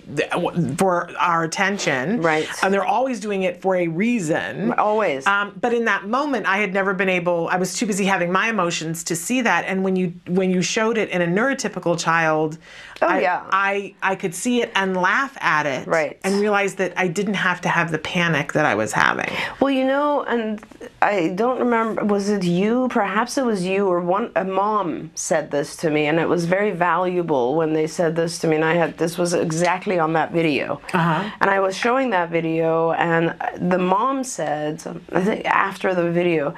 for 0.78 1.10
our 1.20 1.44
attention, 1.44 2.22
Right. 2.22 2.48
And 2.62 2.72
they're 2.74 2.86
always 2.86 3.20
doing 3.20 3.42
it 3.44 3.60
for 3.62 3.76
a 3.76 3.88
reason, 3.88 4.72
Always. 4.74 5.26
Um, 5.26 5.58
but 5.60 5.74
in 5.74 5.86
that 5.86 6.08
moment, 6.08 6.46
I 6.46 6.58
had 6.60 6.74
never 6.74 6.94
been 6.94 7.10
able. 7.10 7.48
I 7.50 7.58
was 7.58 7.74
too 7.76 7.88
busy 7.88 8.06
having 8.06 8.32
my 8.32 8.50
emotions 8.50 9.04
to 9.06 9.16
see 9.16 9.42
that. 9.42 9.66
And 9.66 9.84
when 9.84 9.96
you 9.96 10.14
when 10.28 10.52
you 10.52 10.62
showed 10.62 10.98
it 11.00 11.10
in 11.10 11.22
a 11.24 11.28
neurotypical 11.28 12.00
child, 12.00 12.60
Oh, 13.02 13.08
I, 13.08 13.20
yeah. 13.22 13.44
I 13.52 13.96
I 14.04 14.16
could 14.16 14.36
see 14.36 14.62
it 14.62 14.72
and 14.76 14.96
laugh 14.96 15.36
at 15.42 15.66
it, 15.66 15.88
Right. 15.88 16.20
And 16.24 16.40
realize 16.40 16.76
that 16.76 16.94
I 16.96 17.08
didn't 17.08 17.34
have 17.34 17.60
to 17.62 17.70
have 17.70 17.92
the 17.92 17.98
panic 17.98 18.54
that 18.54 18.66
I 18.66 18.76
was 18.76 18.92
having. 18.94 19.32
Well, 19.60 19.72
you 19.72 19.84
know, 19.86 20.24
and 20.24 20.62
I 21.02 21.30
don't 21.30 21.60
remember. 21.60 22.04
Was 22.06 22.30
it 22.30 22.44
you? 22.44 22.88
Perhaps 22.90 23.38
it 23.38 23.46
was 23.46 23.66
you 23.66 23.88
or 23.88 24.00
one. 24.02 24.32
A 24.36 24.44
mom 24.44 25.12
said 25.16 25.52
this 25.52 25.76
to 25.78 25.90
me, 25.90 26.06
and 26.08 26.20
it 26.20 26.28
was 26.30 26.46
very 26.46 26.72
valuable 26.72 27.56
when 27.56 27.74
they 27.74 27.88
said 27.88 28.16
this 28.16 28.40
to 28.40 28.48
me. 28.48 28.56
And 28.56 28.66
I 28.66 28.74
had 28.76 28.98
this 28.98 29.18
was 29.18 29.34
exactly 29.34 30.00
on 30.00 30.14
that 30.14 30.32
video, 30.32 30.82
Uh-huh. 30.94 31.30
and 31.42 31.50
I 31.50 31.60
was 31.60 31.76
showing 31.78 32.10
that 32.12 32.30
video, 32.30 32.92
and 32.94 33.36
the 33.58 33.78
mom 33.80 34.24
said, 34.24 34.82
I 35.12 35.22
think 35.22 35.46
after 35.46 35.94
the 35.96 36.10
video. 36.12 36.54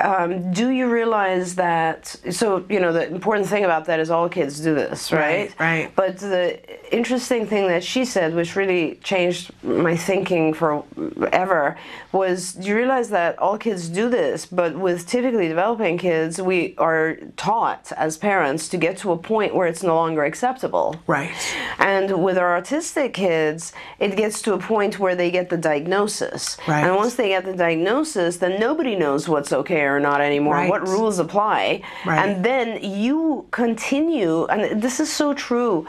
Um, 0.00 0.52
do 0.52 0.70
you 0.70 0.88
realize 0.88 1.56
that? 1.56 2.06
So 2.30 2.64
you 2.68 2.78
know 2.78 2.92
the 2.92 3.08
important 3.08 3.48
thing 3.48 3.64
about 3.64 3.86
that 3.86 3.98
is 3.98 4.10
all 4.10 4.28
kids 4.28 4.60
do 4.60 4.74
this, 4.74 5.10
right? 5.10 5.54
Right, 5.58 5.60
right. 5.60 5.96
But 5.96 6.18
the 6.18 6.60
interesting 6.94 7.46
thing 7.46 7.66
that 7.68 7.82
she 7.82 8.04
said, 8.04 8.34
which 8.34 8.54
really 8.54 8.96
changed 9.02 9.50
my 9.62 9.96
thinking 9.96 10.54
forever, 10.54 11.76
was 12.12 12.52
do 12.52 12.68
you 12.68 12.76
realize 12.76 13.08
that 13.10 13.38
all 13.38 13.58
kids 13.58 13.88
do 13.88 14.08
this, 14.08 14.46
but 14.46 14.76
with 14.76 15.06
typically 15.06 15.48
developing 15.48 15.98
kids, 15.98 16.40
we 16.40 16.74
are 16.78 17.16
taught 17.36 17.90
as 17.96 18.16
parents 18.16 18.68
to 18.68 18.76
get 18.76 18.96
to 18.98 19.10
a 19.10 19.18
point 19.18 19.54
where 19.54 19.66
it's 19.66 19.82
no 19.82 19.96
longer 19.96 20.24
acceptable. 20.24 20.96
Right. 21.06 21.32
And 21.78 22.22
with 22.22 22.38
our 22.38 22.60
autistic 22.60 23.14
kids, 23.14 23.72
it 23.98 24.16
gets 24.16 24.42
to 24.42 24.54
a 24.54 24.58
point 24.58 24.98
where 24.98 25.16
they 25.16 25.30
get 25.30 25.48
the 25.48 25.56
diagnosis. 25.56 26.56
Right. 26.68 26.84
And 26.84 26.94
once 26.94 27.14
they 27.14 27.28
get 27.28 27.44
the 27.44 27.56
diagnosis, 27.56 28.36
then 28.36 28.60
nobody 28.60 28.94
knows 28.94 29.28
what's 29.28 29.52
okay 29.52 29.71
or 29.80 30.00
not 30.00 30.20
anymore, 30.20 30.54
Right. 30.54 30.70
what 30.70 30.86
rules 30.86 31.18
apply. 31.18 31.82
Right. 32.04 32.18
And 32.28 32.44
then 32.44 32.78
you 32.82 33.46
continue, 33.50 34.44
and 34.46 34.80
this 34.82 35.00
is 35.00 35.10
so 35.12 35.32
true 35.34 35.86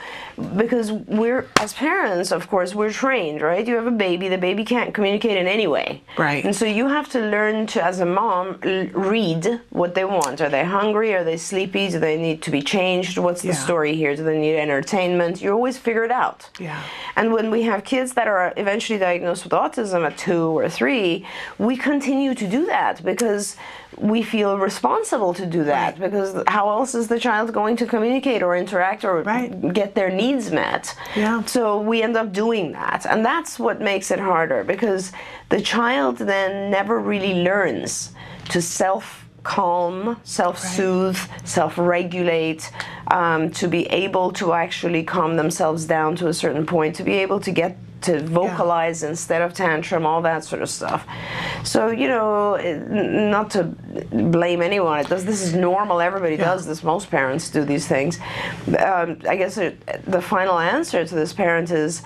because 0.58 0.92
we're, 0.92 1.46
as 1.60 1.74
parents, 1.74 2.32
of 2.32 2.50
course, 2.50 2.74
we're 2.74 2.92
trained, 2.92 3.42
right? 3.42 3.68
You 3.68 3.75
have 3.75 3.88
a 3.88 3.92
baby, 3.92 4.28
the 4.30 4.38
baby 4.38 4.63
can't 4.66 4.94
communicate 4.94 5.38
in 5.38 5.48
any 5.48 5.68
way. 5.68 6.02
Right. 6.18 6.44
And 6.44 6.56
so 6.56 6.66
you 6.66 6.88
have 6.88 7.10
to 7.10 7.20
learn 7.20 7.68
to, 7.68 7.84
as 7.84 8.00
a 8.00 8.06
mom, 8.06 8.60
l- 8.63 8.88
read 8.94 9.60
what 9.70 9.94
they 9.96 10.06
want. 10.06 10.42
Are 10.42 10.50
they 10.50 10.63
hungry? 10.63 11.13
Are 11.13 11.24
they 11.24 11.38
sleepy? 11.38 11.90
Do 11.90 12.00
they 12.00 12.18
need 12.18 12.42
to 12.44 12.52
be 12.52 12.62
changed? 12.62 13.18
What's 13.18 13.42
the 13.42 13.50
Yeah. 13.50 13.54
story 13.68 13.96
here? 13.96 14.16
Do 14.16 14.24
they 14.24 14.38
need 14.40 14.56
entertainment? 14.58 15.42
You 15.42 15.52
always 15.52 15.78
figure 15.78 16.04
it 16.04 16.12
out. 16.12 16.50
Yeah. 16.60 16.80
And 17.16 17.32
when 17.34 17.52
we 17.52 17.63
have 17.63 17.84
kids 17.84 18.13
that 18.13 18.28
are 18.28 18.54
eventually 18.58 18.98
diagnosed 19.00 19.44
with 19.44 19.54
autism 19.54 20.06
at 20.06 20.18
two 20.18 20.58
or 20.58 20.68
three, 20.70 21.25
we 21.60 21.78
continue 21.78 22.34
to 22.34 22.48
do 22.48 22.66
that 22.66 23.04
because 23.04 23.56
we 23.98 24.24
feel 24.24 24.58
responsible 24.58 25.34
to 25.36 25.46
do 25.46 25.63
that 25.65 26.00
Right. 26.00 26.12
because 26.12 26.44
how 26.48 26.70
else 26.70 26.96
is 26.96 27.08
the 27.08 27.20
child 27.20 27.53
going 27.53 27.75
to 27.77 27.86
communicate 27.86 28.42
or 28.42 28.56
interact 28.56 29.03
or 29.06 29.22
Right. 29.22 29.74
get 29.74 29.94
their 29.96 30.10
needs 30.10 30.51
met? 30.51 30.96
Yeah. 31.15 31.44
So 31.46 31.80
we 31.80 32.01
end 32.01 32.18
up 32.18 32.32
doing 32.34 32.72
that. 32.74 33.06
And 33.10 33.24
that's 33.25 33.60
what 33.60 33.80
makes 33.82 34.10
it 34.12 34.20
harder 34.20 34.63
because 34.63 35.12
the 35.50 35.62
child 35.62 36.18
then 36.18 36.72
never 36.72 37.00
really 37.00 37.44
learns 37.44 38.12
to 38.50 38.62
self 38.62 39.06
calm, 39.44 40.18
self 40.24 40.58
soothe, 40.58 41.18
self 41.44 41.77
regulate, 41.77 42.72
um, 43.12 43.50
to 43.51 43.68
be 43.68 43.86
able 43.88 44.32
to 44.32 44.53
actually 44.53 45.03
calm 45.03 45.36
themselves 45.36 45.86
down 45.86 46.15
to 46.15 46.27
a 46.30 46.34
certain 46.34 46.65
point, 46.65 46.96
to 46.96 47.03
be 47.03 47.13
able 47.25 47.39
to 47.42 47.51
get 47.51 47.77
to 48.03 48.22
vocalize 48.22 49.03
instead 49.03 49.41
of 49.41 49.53
tantrum, 49.53 50.05
all 50.05 50.22
that 50.22 50.43
sort 50.43 50.62
of 50.62 50.69
stuff. 50.69 51.05
So 51.63 51.89
you 51.89 52.07
know, 52.07 52.57
not 52.89 53.50
to 53.51 53.63
blame 54.12 54.62
anyone. 54.62 55.00
It 55.00 55.10
does. 55.10 55.25
This 55.25 55.41
is 55.41 55.53
normal. 55.53 56.01
Everybody 56.01 56.38
does 56.38 56.65
this. 56.65 56.83
Most 56.83 57.10
parents 57.10 57.50
do 57.50 57.63
these 57.63 57.88
things. 57.88 58.19
Um, 58.67 59.19
I 59.27 59.36
guess 59.36 59.57
it, 59.57 59.79
the 60.05 60.22
final 60.22 60.60
answer 60.60 61.05
to 61.05 61.15
this 61.15 61.33
parent 61.33 61.72
is 61.72 62.01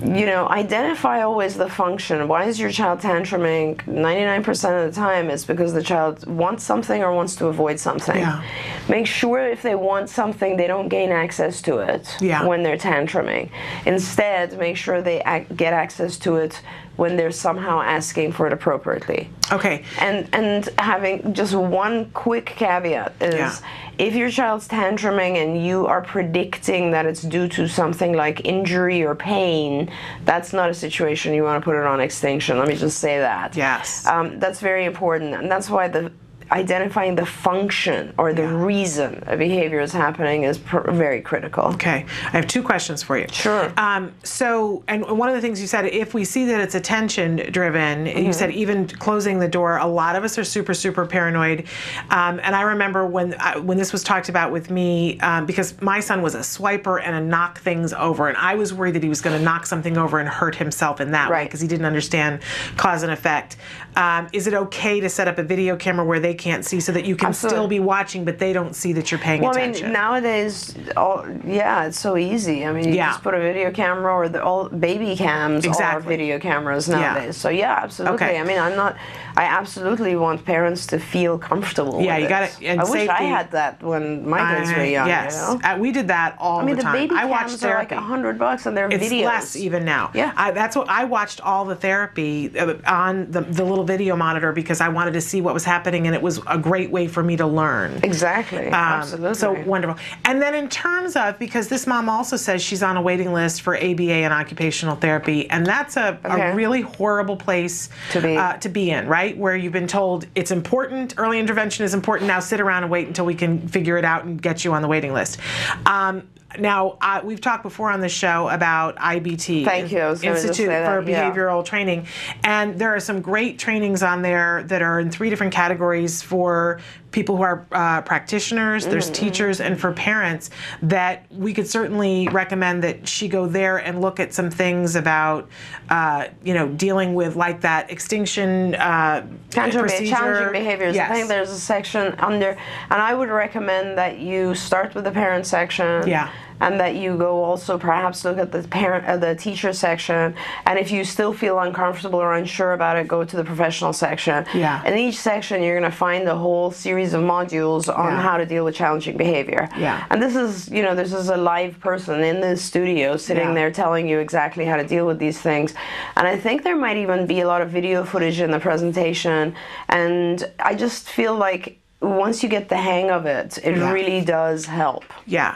Mm-hmm. 0.00 0.14
you 0.16 0.26
know, 0.26 0.48
identify 0.48 1.20
always 1.22 1.54
the 1.56 1.68
function. 1.68 2.26
Why 2.26 2.44
is 2.44 2.58
your 2.58 2.70
child 2.70 3.00
tantruming? 3.00 3.76
99% 3.86 4.86
of 4.86 4.94
the 4.94 4.98
time, 4.98 5.28
it's 5.30 5.44
because 5.44 5.72
the 5.74 5.82
child 5.82 6.26
wants 6.26 6.64
something 6.64 7.02
or 7.02 7.12
wants 7.14 7.36
to 7.36 7.46
avoid 7.46 7.78
something. 7.78 8.16
Yeah. 8.16 8.42
Make 8.88 9.06
sure 9.06 9.40
if 9.46 9.60
they 9.62 9.74
want 9.74 10.08
something, 10.08 10.56
they 10.56 10.66
don't 10.66 10.88
gain 10.88 11.10
access 11.10 11.60
to 11.62 11.78
it 11.78 12.08
Yeah. 12.20 12.46
when 12.46 12.62
they're 12.62 12.78
tantruming. 12.78 13.50
Instead, 13.84 14.58
make 14.58 14.76
sure 14.76 15.02
they 15.02 15.22
ac- 15.26 15.46
get 15.54 15.72
access 15.74 16.16
to 16.18 16.36
it 16.36 16.62
when 16.96 17.16
they're 17.16 17.30
somehow 17.32 17.80
asking 17.80 18.32
for 18.32 18.46
it 18.46 18.52
appropriately. 18.52 19.30
Okay. 19.50 19.84
And 19.98 20.28
and 20.34 20.68
having 20.78 21.32
just 21.32 21.54
one 21.54 22.10
quick 22.10 22.46
caveat 22.46 23.14
is 23.20 23.34
Yeah. 23.34 23.54
if 23.98 24.14
your 24.14 24.30
child's 24.30 24.68
tantruming 24.68 25.36
and 25.42 25.64
you 25.64 25.86
are 25.86 26.02
predicting 26.02 26.90
that 26.90 27.06
it's 27.06 27.22
due 27.22 27.48
to 27.48 27.66
something 27.68 28.12
like 28.12 28.44
injury 28.44 29.02
or 29.02 29.14
pain, 29.14 29.90
that's 30.24 30.52
not 30.52 30.68
a 30.68 30.74
situation 30.74 31.32
you 31.32 31.42
want 31.42 31.62
to 31.62 31.64
put 31.64 31.76
it 31.76 31.86
on 31.86 32.00
extinction. 32.00 32.58
Let 32.58 32.68
me 32.68 32.76
just 32.76 32.98
say 32.98 33.18
that. 33.18 33.56
Yes. 33.56 34.06
Um, 34.06 34.38
that's 34.38 34.60
very 34.60 34.84
important, 34.84 35.34
and 35.34 35.50
that's 35.50 35.70
why 35.70 35.88
the 35.88 36.12
identifying 36.52 37.14
the 37.14 37.26
function 37.26 38.12
or 38.18 38.32
the 38.32 38.46
reason 38.46 39.22
a 39.26 39.36
behavior 39.36 39.80
is 39.80 39.92
happening 39.92 40.42
is 40.44 40.58
pr- 40.58 40.90
very 40.90 41.20
critical. 41.20 41.64
Okay, 41.74 42.04
I 42.26 42.30
have 42.30 42.46
two 42.46 42.62
questions 42.62 43.02
for 43.02 43.18
you. 43.18 43.26
Sure. 43.30 43.72
Um, 43.76 44.12
so, 44.24 44.82
and 44.88 45.04
one 45.18 45.28
of 45.28 45.34
the 45.34 45.40
things 45.40 45.60
you 45.60 45.66
said, 45.66 45.86
if 45.86 46.14
we 46.14 46.24
see 46.24 46.44
that 46.46 46.60
it's 46.60 46.74
attention 46.74 47.36
driven, 47.52 47.80
Mm-hmm. 47.80 48.18
you 48.26 48.32
said 48.32 48.50
even 48.52 48.86
closing 48.86 49.38
the 49.38 49.48
door. 49.48 49.78
A 49.78 49.86
lot 49.86 50.16
of 50.16 50.24
us 50.24 50.36
are 50.38 50.44
super, 50.44 50.74
super 50.74 51.06
paranoid. 51.06 51.66
Um, 52.10 52.40
and 52.42 52.54
I 52.56 52.62
remember 52.62 53.06
when 53.06 53.34
I, 53.38 53.58
when 53.58 53.78
this 53.78 53.92
was 53.92 54.02
talked 54.02 54.28
about 54.28 54.52
with 54.52 54.70
me, 54.70 55.18
um, 55.20 55.46
because 55.46 55.80
my 55.80 56.00
son 56.00 56.20
was 56.22 56.34
a 56.34 56.40
swiper 56.40 57.00
and 57.02 57.14
a 57.14 57.20
knock 57.20 57.60
things 57.60 57.92
over, 57.92 58.28
and 58.28 58.36
I 58.36 58.54
was 58.54 58.74
worried 58.74 58.94
that 58.96 59.02
he 59.02 59.08
was 59.08 59.20
going 59.20 59.36
to 59.38 59.42
knock 59.44 59.66
something 59.66 59.96
over 59.96 60.18
and 60.18 60.28
hurt 60.28 60.54
himself 60.56 61.00
in 61.00 61.12
that 61.12 61.28
way 61.28 61.34
Right. 61.36 61.44
because 61.48 61.60
he 61.60 61.68
didn't 61.68 61.86
understand 61.86 62.40
cause 62.76 63.02
and 63.02 63.12
effect. 63.12 63.56
Um, 63.96 64.28
is 64.32 64.46
it 64.46 64.54
okay 64.54 65.00
to 65.00 65.08
set 65.08 65.28
up 65.28 65.38
a 65.38 65.42
video 65.42 65.76
camera 65.76 66.04
where 66.04 66.20
they 66.20 66.34
can't 66.40 66.64
see 66.64 66.80
so 66.80 66.90
that 66.92 67.04
you 67.04 67.14
can 67.14 67.32
still 67.32 67.68
be 67.68 67.78
watching, 67.78 68.24
but 68.24 68.38
they 68.38 68.52
don't 68.52 68.74
see 68.74 68.92
that 68.94 69.10
you're 69.12 69.20
paying 69.20 69.44
attention. 69.44 69.92
Well, 69.92 70.02
I 70.08 70.20
mean, 70.20 70.22
nowadays, 70.24 70.74
all, 70.96 71.24
yeah, 71.46 71.84
it's 71.84 72.00
so 72.00 72.16
easy. 72.16 72.66
I 72.66 72.72
mean, 72.72 72.88
you 72.88 72.94
Yeah. 72.94 73.10
just 73.10 73.22
put 73.22 73.34
a 73.34 73.38
video 73.40 73.70
camera 73.70 74.12
or 74.12 74.28
the 74.28 74.42
all 74.42 74.68
baby 74.68 75.14
cams 75.14 75.66
all 75.66 75.80
are 75.82 76.00
video 76.00 76.38
cameras 76.38 76.88
nowadays. 76.88 77.36
So 77.36 77.48
yeah, 77.50 77.80
absolutely. 77.82 78.14
Okay. 78.16 78.40
I 78.40 78.42
mean, 78.44 78.58
I'm 78.58 78.74
not. 78.74 78.96
I 79.36 79.44
absolutely 79.44 80.16
want 80.16 80.44
parents 80.44 80.86
to 80.88 80.98
feel 80.98 81.38
comfortable. 81.38 82.00
Yeah, 82.02 82.16
you 82.16 82.28
got 82.28 82.42
it. 82.44 82.58
and 82.62 82.80
I 82.80 82.84
wish 82.84 83.08
I 83.08 83.22
had 83.22 83.52
that 83.52 83.80
when 83.82 84.28
my 84.28 84.56
kids 84.56 84.72
were 84.72 84.84
young. 84.84 85.06
Yes, 85.06 85.34
You 85.48 85.58
know? 85.58 85.60
Uh, 85.62 85.78
we 85.78 85.92
did 85.92 86.08
that 86.08 86.36
all 86.38 86.60
I 86.60 86.64
mean, 86.64 86.76
the 86.76 86.82
the 86.82 86.90
baby 86.92 87.14
I 87.16 87.26
watched 87.26 87.50
cams 87.50 87.64
are 87.64 87.74
like 87.74 87.92
a 87.92 88.00
hundred 88.00 88.38
bucks, 88.38 88.66
and 88.66 88.76
they're 88.76 88.88
it's 88.90 89.04
videos. 89.04 89.24
less 89.24 89.56
even 89.56 89.84
now. 89.84 90.10
Yeah. 90.14 90.32
I, 90.36 90.50
that's 90.50 90.74
what 90.74 90.88
I 90.88 91.04
watched 91.04 91.40
all 91.42 91.64
the 91.64 91.76
therapy 91.76 92.50
uh, 92.58 92.74
on 92.86 93.30
the, 93.30 93.42
the 93.42 93.64
little 93.64 93.84
video 93.84 94.16
monitor 94.16 94.52
because 94.52 94.80
I 94.80 94.88
wanted 94.88 95.12
to 95.14 95.20
see 95.20 95.40
what 95.40 95.54
was 95.54 95.64
happening, 95.64 96.06
and 96.06 96.14
it 96.14 96.22
was 96.22 96.29
a 96.46 96.58
great 96.58 96.90
way 96.90 97.06
for 97.08 97.22
me 97.22 97.36
to 97.36 97.46
learn. 97.46 98.00
Exactly. 98.02 98.66
Um, 98.68 98.74
absolutely. 98.74 99.34
So 99.34 99.52
wonderful. 99.64 99.98
And 100.24 100.40
then 100.40 100.54
in 100.54 100.68
terms 100.68 101.16
of 101.16 101.38
because 101.38 101.68
this 101.68 101.86
mom 101.86 102.08
also 102.08 102.36
says 102.36 102.62
she's 102.62 102.82
on 102.82 102.96
a 102.96 103.02
waiting 103.02 103.32
list 103.32 103.62
for 103.62 103.76
ABA 103.76 104.12
and 104.12 104.32
occupational 104.32 104.96
therapy, 104.96 105.48
and 105.50 105.66
that's 105.66 105.96
a, 105.96 106.18
Okay. 106.24 106.50
a 106.50 106.54
really 106.54 106.80
horrible 106.82 107.36
place 107.36 107.88
To 108.12 108.20
be. 108.20 108.36
Uh, 108.36 108.54
to 108.58 108.68
be 108.68 108.90
in, 108.90 109.06
right? 109.08 109.36
Where 109.36 109.56
you've 109.56 109.72
been 109.72 109.86
told 109.86 110.26
it's 110.34 110.50
important, 110.50 111.14
early 111.18 111.38
intervention 111.38 111.84
is 111.84 111.94
important. 111.94 112.28
Now 112.28 112.40
sit 112.40 112.60
around 112.60 112.82
and 112.84 112.92
wait 112.92 113.06
until 113.06 113.24
we 113.26 113.34
can 113.34 113.66
figure 113.68 113.96
it 113.96 114.04
out 114.04 114.24
and 114.24 114.40
get 114.40 114.64
you 114.64 114.72
on 114.72 114.82
the 114.82 114.88
waiting 114.88 115.12
list. 115.12 115.38
Um, 115.86 116.22
now 116.58 116.96
uh, 117.00 117.20
we've 117.22 117.40
talked 117.40 117.62
before 117.62 117.90
on 117.90 118.00
the 118.00 118.08
show 118.08 118.48
about 118.48 118.96
IBT, 118.96 119.64
Thank 119.64 119.92
you. 119.92 120.00
Institute 120.00 120.56
for 120.56 120.66
that, 120.66 121.08
yeah. 121.08 121.30
Behavioral 121.30 121.64
Training, 121.64 122.06
and 122.44 122.78
there 122.78 122.94
are 122.94 123.00
some 123.00 123.20
great 123.20 123.58
trainings 123.58 124.02
on 124.02 124.22
there 124.22 124.62
that 124.64 124.82
are 124.82 125.00
in 125.00 125.10
three 125.10 125.30
different 125.30 125.52
categories 125.52 126.22
for 126.22 126.80
people 127.10 127.36
who 127.36 127.42
are 127.42 127.66
uh, 127.72 128.00
practitioners, 128.02 128.86
there's 128.86 129.06
Mm-hmm. 129.10 129.14
teachers, 129.24 129.60
and 129.60 129.80
for 129.80 129.92
parents 129.92 130.50
that 130.82 131.26
we 131.32 131.52
could 131.52 131.66
certainly 131.66 132.28
recommend 132.28 132.84
that 132.84 133.08
she 133.08 133.28
go 133.28 133.46
there 133.46 133.78
and 133.78 134.00
look 134.00 134.20
at 134.20 134.32
some 134.32 134.50
things 134.50 134.94
about, 134.94 135.48
uh, 135.88 136.26
you 136.44 136.54
know, 136.54 136.68
dealing 136.68 137.14
with 137.14 137.34
like 137.36 137.60
that 137.62 137.90
extinction 137.90 138.74
uh, 138.76 139.26
Challenging, 139.50 139.80
procedure. 139.80 140.10
challenging 140.14 140.52
behaviors. 140.52 140.94
Yes. 140.94 141.10
I 141.10 141.14
think 141.14 141.28
there's 141.28 141.50
a 141.50 141.58
section 141.58 142.14
under, 142.18 142.50
and 142.50 143.02
I 143.02 143.14
would 143.14 143.30
recommend 143.30 143.98
that 143.98 144.18
you 144.18 144.54
start 144.54 144.94
with 144.94 145.04
the 145.04 145.10
parent 145.10 145.46
section. 145.46 146.06
Yeah. 146.06 146.30
And 146.60 146.78
that 146.80 146.94
you 146.96 147.16
go 147.16 147.42
also 147.42 147.78
perhaps 147.78 148.24
look 148.24 148.38
at 148.38 148.52
the 148.52 148.62
parent, 148.68 149.06
uh, 149.06 149.16
the 149.16 149.34
teacher 149.34 149.72
section, 149.72 150.34
and 150.66 150.78
if 150.78 150.90
you 150.90 151.04
still 151.04 151.32
feel 151.32 151.58
uncomfortable 151.58 152.20
or 152.20 152.34
unsure 152.34 152.72
about 152.72 152.96
it, 152.96 153.08
go 153.08 153.24
to 153.24 153.36
the 153.36 153.44
professional 153.44 153.92
section. 153.92 154.44
Yeah. 154.54 154.84
In 154.84 154.98
each 154.98 155.16
section, 155.18 155.62
you're 155.62 155.78
going 155.78 155.90
to 155.90 155.96
find 155.96 156.28
a 156.28 156.36
whole 156.36 156.70
series 156.70 157.14
of 157.14 157.22
modules 157.22 157.88
on 157.88 158.12
Yeah. 158.12 158.20
how 158.22 158.36
to 158.36 158.46
deal 158.46 158.64
with 158.64 158.74
challenging 158.74 159.16
behavior. 159.16 159.68
Yeah. 159.78 160.04
And 160.10 160.20
this 160.22 160.36
is, 160.36 160.68
you 160.68 160.82
know, 160.82 160.94
this 160.94 161.12
is 161.12 161.28
a 161.28 161.36
live 161.36 161.80
person 161.80 162.20
in 162.22 162.40
the 162.40 162.56
studio 162.56 163.16
sitting 163.16 163.48
Yeah. 163.48 163.54
there 163.54 163.70
telling 163.70 164.08
you 164.08 164.18
exactly 164.18 164.64
how 164.64 164.76
to 164.76 164.84
deal 164.84 165.06
with 165.06 165.18
these 165.18 165.40
things. 165.40 165.74
And 166.16 166.26
I 166.26 166.36
think 166.36 166.62
there 166.62 166.76
might 166.76 166.96
even 166.98 167.26
be 167.26 167.40
a 167.40 167.46
lot 167.46 167.62
of 167.62 167.70
video 167.70 168.04
footage 168.04 168.40
in 168.40 168.50
the 168.50 168.60
presentation. 168.60 169.54
And 169.88 170.48
I 170.58 170.74
just 170.74 171.08
feel 171.08 171.34
like 171.34 171.78
once 172.02 172.42
you 172.42 172.48
get 172.48 172.68
the 172.68 172.76
hang 172.76 173.10
of 173.10 173.26
it, 173.26 173.58
it 173.62 173.76
Yeah. 173.76 173.92
really 173.92 174.20
does 174.22 174.66
help. 174.66 175.04
Yeah. 175.26 175.54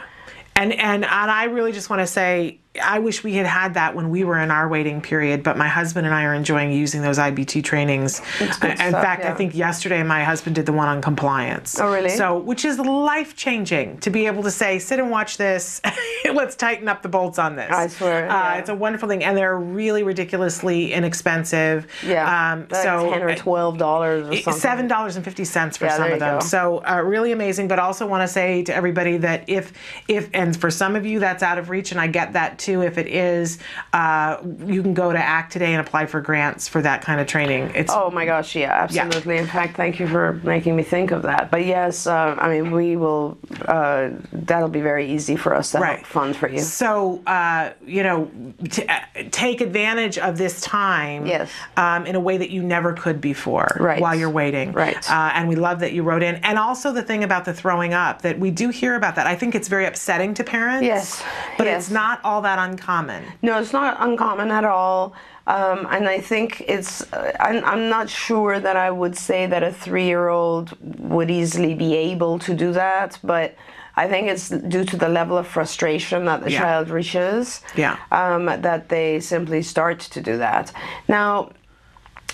And, 0.56 0.72
and 0.72 1.04
and 1.04 1.30
I 1.30 1.44
really 1.44 1.72
just 1.72 1.90
want 1.90 2.00
to 2.00 2.06
say 2.06 2.60
I 2.82 2.98
wish 2.98 3.22
we 3.22 3.34
had 3.34 3.46
had 3.46 3.74
that 3.74 3.94
when 3.94 4.10
we 4.10 4.24
were 4.24 4.38
in 4.38 4.50
our 4.50 4.68
waiting 4.68 5.00
period, 5.00 5.44
but 5.44 5.56
my 5.56 5.68
husband 5.68 6.06
and 6.06 6.14
I 6.14 6.24
are 6.24 6.34
enjoying 6.34 6.72
using 6.72 7.02
those 7.02 7.18
IBT 7.18 7.62
trainings. 7.62 8.20
In 8.40 8.52
stuff, 8.52 8.78
fact, 8.78 9.24
I 9.24 9.32
think 9.32 9.54
yesterday 9.54 10.02
my 10.02 10.24
husband 10.24 10.56
did 10.56 10.66
the 10.66 10.72
one 10.72 10.88
on 10.88 11.00
compliance. 11.00 11.78
Oh, 11.78 11.92
really? 11.92 12.08
So, 12.10 12.38
which 12.38 12.64
is 12.64 12.80
life 12.80 13.36
changing 13.36 13.98
to 13.98 14.10
be 14.10 14.26
able 14.26 14.42
to 14.42 14.50
say, 14.50 14.80
sit 14.80 14.98
and 14.98 15.08
watch 15.08 15.36
this. 15.36 15.80
Let's 16.34 16.56
tighten 16.56 16.88
up 16.88 17.02
the 17.02 17.08
bolts 17.08 17.38
on 17.38 17.54
this. 17.54 17.70
I 17.70 17.86
swear, 17.86 18.28
Uh, 18.28 18.32
yeah. 18.32 18.54
It's 18.56 18.68
a 18.68 18.74
wonderful 18.74 19.08
thing, 19.08 19.22
and 19.22 19.36
they're 19.36 19.56
really 19.56 20.02
ridiculously 20.02 20.92
inexpensive. 20.92 21.86
Yeah. 22.04 22.52
Um, 22.54 22.66
like 22.70 22.82
so 22.82 23.08
10 23.10 23.22
or 23.22 23.34
12 23.36 23.78
dollars 23.78 24.28
or 24.28 24.34
something. 24.36 24.60
Seven 24.60 24.88
dollars 24.88 25.14
and 25.16 25.24
fifty 25.24 25.44
cents 25.44 25.76
for 25.76 25.84
Yeah, 25.84 25.96
some 25.96 26.12
of 26.12 26.18
them. 26.18 26.38
go. 26.40 26.44
So 26.44 26.82
uh, 26.84 27.00
really 27.04 27.30
amazing. 27.30 27.68
But 27.68 27.78
also 27.78 28.06
want 28.06 28.22
to 28.22 28.28
say 28.28 28.64
to 28.64 28.74
everybody 28.74 29.18
that 29.18 29.44
if 29.48 29.72
if 30.08 30.28
and 30.34 30.56
for 30.56 30.70
some 30.72 30.96
of 30.96 31.06
you 31.06 31.20
that's 31.20 31.42
out 31.44 31.58
of 31.58 31.70
reach, 31.70 31.92
and 31.92 32.00
I 32.00 32.08
get 32.08 32.32
that 32.32 32.58
too. 32.58 32.63
If 32.68 32.98
it 32.98 33.06
is, 33.08 33.58
uh, 33.92 34.38
you 34.64 34.82
can 34.82 34.94
go 34.94 35.12
to 35.12 35.18
Act 35.18 35.52
Today 35.52 35.72
and 35.74 35.80
apply 35.86 36.06
for 36.06 36.20
grants 36.20 36.66
for 36.66 36.80
that 36.82 37.02
kind 37.02 37.20
of 37.20 37.26
training. 37.26 37.70
It's 37.74 37.92
Oh 37.92 38.10
my 38.10 38.24
gosh, 38.24 38.56
yeah, 38.56 38.72
absolutely. 38.72 39.36
In 39.36 39.46
fact, 39.46 39.76
thank 39.76 40.00
you 40.00 40.08
for 40.08 40.34
making 40.42 40.74
me 40.74 40.82
think 40.82 41.10
of 41.10 41.22
that. 41.22 41.50
But 41.50 41.66
yes, 41.66 42.06
uh, 42.06 42.34
I 42.38 42.48
mean, 42.48 42.70
we 42.72 42.96
will, 42.96 43.36
uh, 43.66 44.10
that'll 44.32 44.68
be 44.70 44.80
very 44.80 45.10
easy 45.10 45.36
for 45.36 45.54
us 45.54 45.72
to 45.72 45.78
Right. 45.78 46.04
fund 46.06 46.34
for 46.36 46.48
you. 46.48 46.58
So, 46.60 47.20
uh, 47.26 47.70
you 47.84 48.02
know, 48.02 48.30
t- 48.70 48.86
uh, 48.88 48.98
take 49.30 49.60
advantage 49.60 50.16
of 50.18 50.38
this 50.38 50.60
time 50.62 51.26
Yes. 51.26 51.50
um, 51.76 52.06
in 52.06 52.14
a 52.16 52.20
way 52.20 52.38
that 52.38 52.50
you 52.50 52.62
never 52.62 52.94
could 52.94 53.20
before 53.20 53.76
Right. 53.78 54.00
while 54.00 54.14
you're 54.14 54.30
waiting. 54.30 54.72
Right. 54.72 54.96
Uh, 55.10 55.30
and 55.34 55.48
we 55.48 55.56
love 55.56 55.80
that 55.80 55.92
you 55.92 56.02
wrote 56.02 56.22
in. 56.22 56.36
And 56.36 56.58
also 56.58 56.92
the 56.92 57.02
thing 57.02 57.22
about 57.24 57.44
the 57.44 57.52
throwing 57.52 57.92
up, 57.92 58.22
that 58.22 58.38
we 58.38 58.50
do 58.50 58.70
hear 58.70 58.94
about 58.94 59.16
that. 59.16 59.26
I 59.26 59.34
think 59.34 59.54
it's 59.54 59.68
very 59.68 59.84
upsetting 59.84 60.34
to 60.34 60.44
parents. 60.44 60.84
Yes. 60.86 61.22
But 61.58 61.66
Yes. 61.66 61.82
it's 61.84 61.90
not 61.90 62.20
all 62.24 62.40
that 62.42 62.53
uncommon. 62.58 63.24
No, 63.42 63.58
it's 63.60 63.72
not 63.72 63.96
uncommon 64.00 64.50
at 64.50 64.64
all. 64.64 65.14
Um, 65.46 65.86
and 65.90 66.08
I 66.08 66.20
think 66.20 66.62
it's, 66.66 67.02
uh, 67.12 67.32
I'm, 67.38 67.62
I'm 67.64 67.88
not 67.90 68.08
sure 68.08 68.58
that 68.60 68.76
I 68.76 68.90
would 68.90 69.16
say 69.16 69.46
that 69.46 69.62
a 69.62 69.70
three 69.72 70.06
year 70.06 70.28
old 70.28 70.76
would 70.98 71.30
easily 71.30 71.74
be 71.74 71.94
able 71.94 72.38
to 72.40 72.54
do 72.54 72.72
that, 72.72 73.18
but 73.22 73.54
I 73.96 74.08
think 74.08 74.28
it's 74.28 74.48
due 74.48 74.84
to 74.86 74.96
the 74.96 75.08
level 75.08 75.36
of 75.38 75.46
frustration 75.46 76.24
that 76.24 76.42
the 76.42 76.50
Yeah. 76.50 76.60
child 76.60 76.88
reaches 76.88 77.60
Yeah. 77.76 77.96
um, 78.10 78.46
that 78.46 78.88
they 78.88 79.20
simply 79.20 79.62
start 79.62 80.00
to 80.00 80.20
do 80.20 80.38
that. 80.38 80.72
Now, 81.08 81.50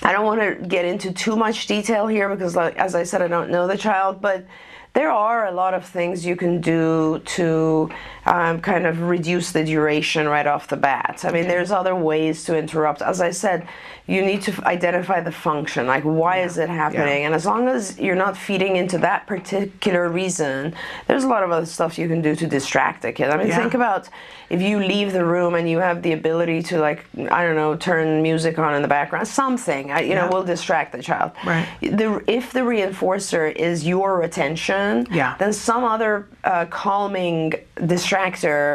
I 0.03 0.13
don't 0.13 0.25
want 0.25 0.41
to 0.41 0.55
get 0.67 0.85
into 0.87 1.13
too 1.13 1.37
much 1.37 1.67
detail 1.67 2.07
here 2.07 2.29
because, 2.31 2.57
like, 2.57 2.77
as 2.77 2.95
I 2.95 3.03
said, 3.03 3.21
I 3.21 3.29
don't 3.29 3.51
know 3.51 3.67
the 3.67 3.77
child, 3.77 4.23
but 4.23 4.47
there 4.95 5.11
are 5.11 5.47
a 5.47 5.53
lot 5.53 5.75
of 5.75 5.85
things 5.85 6.25
you 6.25 6.35
can 6.37 6.61
do 6.63 7.21
to 7.37 7.91
um, 8.31 8.61
kind 8.61 8.87
of 8.87 8.95
reduce 9.03 9.51
the 9.53 9.65
duration 9.65 10.29
right 10.29 10.47
off 10.47 10.69
the 10.69 10.77
bat. 10.77 11.25
I 11.27 11.33
mean, 11.33 11.49
there's 11.49 11.73
other 11.73 11.95
ways 11.97 12.45
to 12.45 12.57
interrupt. 12.57 13.03
As 13.03 13.21
I 13.21 13.31
said, 13.31 13.67
you 14.07 14.23
need 14.25 14.43
to 14.43 14.53
f- 14.53 14.63
identify 14.65 15.21
the 15.21 15.31
function, 15.33 15.87
like 15.87 16.05
why 16.05 16.39
is 16.47 16.57
it 16.59 16.69
happening? 16.69 17.25
And 17.27 17.35
as 17.35 17.45
long 17.47 17.69
as 17.69 17.99
you're 17.99 18.17
not 18.27 18.37
feeding 18.37 18.77
into 18.77 18.99
that 18.99 19.27
particular 19.27 20.09
reason, 20.09 20.75
there's 21.07 21.25
a 21.25 21.29
lot 21.29 21.43
of 21.45 21.51
other 21.51 21.67
stuff 21.67 21.99
you 21.99 22.09
can 22.09 22.21
do 22.23 22.35
to 22.37 22.47
distract 22.47 23.03
the 23.03 23.13
kid. 23.13 23.31
I 23.31 23.37
mean, 23.37 23.49
Yeah. 23.49 23.59
think 23.59 23.75
about 23.75 24.09
if 24.49 24.61
you 24.61 24.81
leave 24.81 25.13
the 25.13 25.25
room 25.25 25.55
and 25.55 25.69
you 25.71 25.79
have 25.79 26.03
the 26.03 26.13
ability 26.13 26.61
to, 26.71 26.79
like, 26.81 27.05
I 27.31 27.45
don't 27.45 27.55
know, 27.57 27.77
turn 27.77 28.21
music 28.23 28.59
on 28.59 28.75
in 28.75 28.83
the 28.83 28.89
background, 28.89 29.29
something, 29.29 29.93
I- 29.93 30.01
you 30.09 30.15
know, 30.17 30.29
will 30.29 30.43
distract 30.45 30.91
the 30.93 31.03
child. 31.03 31.31
Right. 31.47 31.69
The, 31.81 32.21
if 32.27 32.53
the 32.53 32.61
reinforcer 32.61 33.55
is 33.55 33.87
your 33.87 34.23
attention, 34.23 35.07
Yeah. 35.11 35.35
then 35.39 35.53
some 35.53 35.85
other 35.85 36.27
uh, 36.43 36.65
calming 36.67 37.53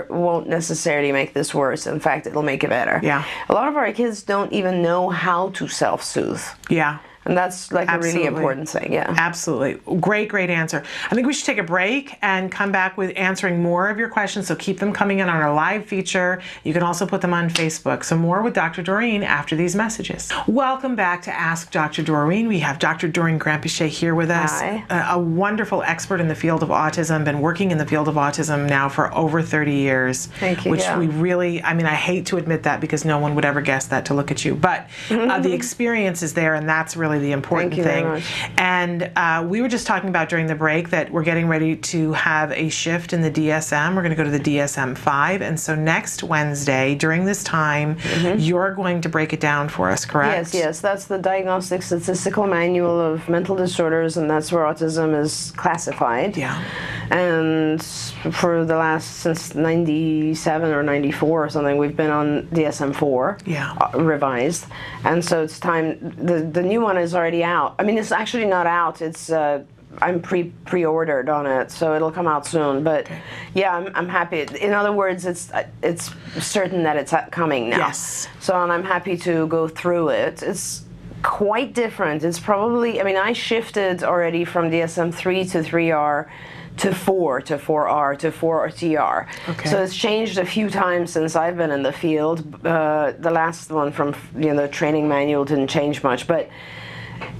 won't 0.10 0.47
necessarily 0.47 1.12
make 1.12 1.34
this 1.34 1.53
worse. 1.53 1.88
In 1.88 1.99
fact, 1.99 2.27
it'll 2.27 2.43
make 2.43 2.63
it 2.63 2.69
better. 2.69 2.99
Yeah. 3.03 3.23
A 3.49 3.53
lot 3.53 3.67
of 3.67 3.75
our 3.75 3.91
kids 3.93 4.23
don't 4.23 4.51
even 4.51 4.81
know 4.81 5.10
how 5.10 5.49
to 5.49 5.67
self 5.67 6.03
soothe. 6.03 6.41
Yeah. 6.69 6.99
And 7.26 7.36
that's 7.36 7.72
like 7.72 7.90
a 7.90 7.98
really 7.98 8.26
important 8.26 8.70
thing. 8.70 8.94
Yeah. 8.94 9.14
Absolutely. 9.18 9.98
Great, 10.00 10.30
great 10.30 10.52
answer. 10.52 10.84
I 11.10 11.16
think 11.16 11.26
we 11.26 11.34
should 11.34 11.46
take 11.46 11.58
a 11.58 11.64
break 11.64 12.18
and 12.22 12.52
come 12.52 12.72
back 12.72 12.98
with 12.98 13.12
answering 13.16 13.64
more 13.64 13.90
of 13.90 13.98
your 13.98 14.10
questions. 14.10 14.48
So 14.48 14.56
keep 14.56 14.80
them 14.80 14.94
coming 14.94 15.20
in 15.20 15.28
on 15.28 15.36
our 15.36 15.54
live 15.54 15.86
feature. 15.86 16.42
You 16.64 16.74
can 16.74 16.84
also 16.84 17.08
put 17.08 17.22
them 17.22 17.34
on 17.34 17.50
Facebook. 17.50 18.04
So 18.04 18.16
more 18.16 18.44
with 18.44 18.54
Dr. 18.54 18.84
Doreen 18.84 19.24
after 19.24 19.56
these 19.56 19.76
messages. 19.76 20.32
Welcome 20.48 20.96
back 20.96 21.24
to 21.24 21.34
Ask 21.34 21.72
Dr. 21.72 22.04
Doreen. 22.04 22.48
We 22.48 22.60
have 22.60 22.78
Dr. 22.78 23.08
Doreen 23.08 23.40
Granpeesheh 23.40 23.88
here 23.88 24.14
with 24.14 24.30
us. 24.30 24.62
Hi. 24.62 24.86
A, 24.90 25.16
a 25.16 25.20
wonderful 25.20 25.82
expert 25.82 26.22
in 26.22 26.28
the 26.28 26.36
field 26.36 26.62
of 26.62 26.70
autism, 26.70 27.26
been 27.26 27.42
working 27.42 27.72
in 27.72 27.80
the 27.80 27.88
field 27.88 28.08
of 28.08 28.16
autism 28.16 28.70
now 28.70 28.88
for 28.88 29.12
over 29.16 29.42
30 29.42 29.74
years. 29.74 30.28
Thank 30.40 30.66
you, 30.66 30.72
Which 30.72 30.82
yeah. 30.82 31.00
we 31.00 31.08
really, 31.08 31.64
I 31.64 31.74
mean, 31.74 31.88
I 31.88 31.96
hate 31.96 32.28
to 32.28 32.38
admit 32.38 32.64
that 32.64 32.82
because 32.82 33.04
no 33.04 33.18
one 33.18 33.34
would 33.34 33.46
ever 33.46 33.62
guess 33.62 33.88
that 33.88 34.06
to 34.06 34.14
look 34.14 34.30
at 34.30 34.46
you. 34.46 34.54
But 34.56 34.90
uh, 35.10 35.40
the 35.40 35.54
experience 35.60 36.22
is 36.22 36.34
there, 36.34 36.54
and 36.54 36.70
that's 36.70 36.96
really 36.96 37.14
the 37.19 37.32
important 37.32 37.71
Thank 37.71 37.78
you 37.78 37.84
very 37.84 38.01
thing. 38.01 38.10
much. 38.10 38.51
And 38.58 39.12
uh, 39.15 39.45
we 39.47 39.62
were 39.62 39.67
just 39.67 39.88
talking 39.88 40.10
about 40.10 40.30
during 40.30 40.47
the 40.47 40.56
break 40.56 40.89
that 40.89 41.12
we're 41.12 41.23
getting 41.23 41.47
ready 41.47 41.75
to 41.75 42.13
have 42.13 42.51
a 42.51 42.69
shift 42.69 43.13
in 43.13 43.21
the 43.21 43.32
DSM. 43.32 43.95
We're 43.95 44.01
going 44.01 44.15
to 44.15 44.23
go 44.23 44.23
to 44.23 44.38
the 44.38 44.39
DSM 44.39 44.97
5. 44.97 45.41
And 45.41 45.60
so 45.60 45.75
next 45.75 46.23
Wednesday, 46.23 46.95
during 46.95 47.25
this 47.25 47.43
time, 47.43 47.97
you're 48.38 48.73
going 48.73 49.01
to 49.01 49.10
break 49.10 49.34
it 49.34 49.39
down 49.39 49.69
for 49.69 49.89
us, 49.89 50.06
correct? 50.06 50.32
Mm-hmm. 50.49 50.56
Yes, 50.58 50.63
yes, 50.65 50.82
that's 50.82 51.06
the 51.06 51.17
Diagnostic 51.17 51.82
Statistical 51.82 52.47
Manual 52.47 52.99
of 52.99 53.28
Mental 53.30 53.56
Disorders, 53.56 54.17
and 54.17 54.30
that's 54.30 54.51
where 54.51 54.63
autism 54.63 55.19
is 55.19 55.51
classified. 55.56 56.36
Yeah. 56.38 56.63
And 57.12 57.84
for 57.84 58.65
the 58.65 58.75
last 58.75 59.17
since 59.17 59.54
'97 59.54 60.71
or 60.71 60.82
'94 60.84 61.45
or 61.45 61.49
something, 61.49 61.78
we've 61.78 61.95
been 61.95 62.10
on 62.10 62.47
DSM-4, 62.47 63.45
Yeah. 63.45 63.73
uh, 63.80 63.99
revised, 63.99 64.65
and 65.04 65.23
so 65.23 65.43
it's 65.43 65.60
time. 65.60 65.97
the 66.17 66.41
The 66.41 66.63
new 66.63 66.82
one 66.82 66.97
is 66.97 67.05
already 67.13 67.44
out. 67.44 67.76
I 67.78 67.84
mean, 67.84 67.98
it's 67.98 68.12
actually 68.12 68.46
not 68.46 68.68
out. 68.68 69.02
It's 69.02 69.30
uh, 69.30 69.63
I'm 70.02 70.22
pre 70.22 70.46
pre-ordered 70.65 71.30
on 71.30 71.46
it, 71.46 71.72
so 71.72 71.96
it'll 71.96 72.12
come 72.12 72.28
out 72.28 72.46
soon. 72.46 72.84
But 72.84 73.08
yeah, 73.54 73.76
I'm, 73.76 73.91
I'm 73.96 74.10
happy. 74.10 74.41
In 74.60 74.74
other 74.74 74.91
words, 74.91 75.26
it's 75.26 75.52
uh, 75.52 75.68
it's 75.82 76.12
certain 76.39 76.84
that 76.84 76.98
it's 76.98 77.13
coming 77.32 77.70
now. 77.70 77.78
Yes. 77.78 78.28
So 78.39 78.62
and 78.62 78.72
I'm 78.72 78.84
happy 78.84 79.18
to 79.18 79.48
go 79.48 79.68
through 79.68 80.10
it. 80.10 80.44
It's 80.44 80.86
quite 81.24 81.74
different. 81.74 82.24
It's 82.24 82.39
probably 82.39 83.02
I 83.02 83.04
mean 83.04 83.18
I 83.18 83.34
shifted 83.34 84.04
already 84.04 84.46
from 84.46 84.70
DSM 84.70 85.13
three 85.13 85.46
to 85.46 85.63
three 85.63 85.91
R 85.91 86.30
to 86.78 86.94
four 86.94 87.41
to 87.41 87.58
four 87.58 87.88
R 87.88 88.15
to 88.18 88.32
four 88.32 88.70
TR. 88.70 89.28
Okay. 89.50 89.70
So 89.70 89.82
it's 89.82 89.96
changed 89.96 90.38
a 90.38 90.46
few 90.46 90.70
times 90.70 91.12
since 91.12 91.36
I've 91.36 91.58
been 91.58 91.72
in 91.72 91.84
the 91.84 91.94
field. 91.94 92.65
Uh, 92.65 93.13
the 93.18 93.32
last 93.32 93.72
one 93.72 93.91
from 93.91 94.13
you 94.36 94.54
know 94.54 94.63
the 94.63 94.68
training 94.68 95.08
manual 95.08 95.46
didn't 95.46 95.68
change 95.68 96.04
much, 96.04 96.28
but. 96.28 96.50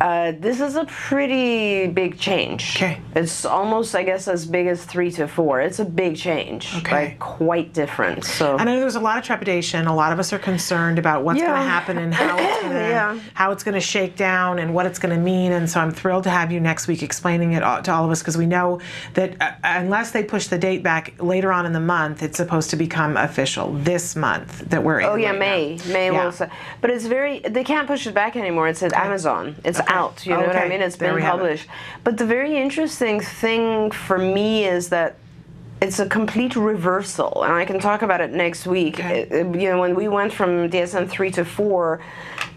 Uh, 0.02 0.34
this 0.40 0.60
is 0.60 0.76
a 0.76 0.86
pretty 0.86 1.88
big 1.88 2.20
change. 2.20 2.76
Okay. 2.76 3.00
It's 3.16 3.46
almost, 3.46 3.96
I 3.96 4.04
guess, 4.04 4.28
as 4.28 4.46
big 4.46 4.68
as 4.68 4.84
three 4.86 5.10
to 5.12 5.28
four. 5.28 5.62
It's 5.62 5.80
a 5.80 5.86
big 5.86 6.18
change. 6.18 6.74
Okay. 6.78 6.92
Like 7.10 7.20
quite 7.20 7.74
different. 7.74 8.24
So. 8.26 8.58
I 8.58 8.64
know 8.66 8.80
there's 8.80 8.96
a 8.96 9.00
lot 9.00 9.18
of 9.18 9.24
trepidation. 9.24 9.88
A 9.88 9.96
lot 9.96 10.12
of 10.12 10.20
us 10.20 10.34
are 10.34 10.40
concerned 10.40 11.00
about 11.00 11.24
what's 11.24 11.40
going 11.40 11.52
to 11.52 11.58
happen 11.58 11.98
and 11.98 12.14
how 12.14 12.38
it's 12.38 12.62
going 12.62 12.74
to 12.74 12.80
Yeah. 12.80 13.20
how 13.34 13.52
it's 13.52 13.64
going 13.64 13.76
to 13.76 13.80
shake 13.82 14.16
down 14.16 14.60
and 14.60 14.74
what 14.74 14.86
it's 14.86 15.00
going 15.00 15.16
to 15.16 15.22
mean. 15.22 15.52
And 15.54 15.70
so 15.70 15.80
I'm 15.80 15.92
thrilled 15.92 16.24
to 16.26 16.30
have 16.30 16.52
you 16.52 16.60
next 16.60 16.88
week 16.88 17.02
explaining 17.04 17.54
it 17.54 17.64
all, 17.64 17.82
to 17.82 17.92
all 17.94 18.06
of 18.06 18.12
us 18.12 18.20
because 18.20 18.38
we 18.38 18.46
know 18.46 18.82
that 19.14 19.42
uh, 19.42 19.52
unless 19.64 20.12
they 20.12 20.24
push 20.24 20.48
the 20.48 20.58
date 20.58 20.84
back 20.84 21.14
later 21.22 21.52
on 21.54 21.66
in 21.66 21.74
the 21.74 21.80
month, 21.80 22.22
it's 22.22 22.38
supposed 22.38 22.70
to 22.72 22.76
become 22.76 23.18
official 23.18 23.72
this 23.74 24.16
month 24.16 24.60
that 24.70 24.84
we're 24.84 25.00
in. 25.00 25.06
Oh 25.06 25.16
yeah, 25.16 25.32
right 25.32 25.40
May. 25.40 25.76
now. 25.78 25.94
May 25.94 26.12
Yeah. 26.12 26.26
will 26.26 26.50
but 26.82 26.90
it's 26.90 27.06
very. 27.06 27.40
They 27.40 27.64
can't 27.64 27.88
push 27.88 28.06
it 28.08 28.14
back 28.14 28.36
anymore. 28.36 28.68
It's 28.68 28.84
at 28.84 28.94
Amazon. 28.94 29.56
It's 29.66 29.80
Okay. 29.80 29.94
out. 29.94 30.26
You 30.26 30.34
know 30.34 30.46
what 30.48 30.56
I 30.56 30.68
mean? 30.70 30.82
It's 30.82 30.96
There 30.96 31.14
been 31.14 31.22
have 31.24 31.36
it. 31.36 31.38
published. 31.38 31.68
But 32.04 32.18
the 32.18 32.26
very 32.26 32.56
interesting 32.56 33.20
thing 33.20 33.92
for 33.92 34.18
me 34.18 34.66
is 34.66 34.90
that 34.90 35.16
it's 35.82 36.00
a 36.00 36.06
complete 36.06 36.56
reversal, 36.56 37.44
and 37.44 37.52
I 37.54 37.66
can 37.66 37.80
talk 37.80 38.02
about 38.02 38.22
it 38.22 38.32
next 38.32 38.66
week. 38.66 39.00
Okay. 39.00 39.22
It- 39.30 39.56
you 39.62 39.70
know, 39.70 39.80
when 39.82 39.94
we 39.96 40.08
went 40.08 40.32
from 40.32 40.70
DSM 40.70 41.06
three 41.08 41.32
to 41.32 41.44
four, 41.44 42.00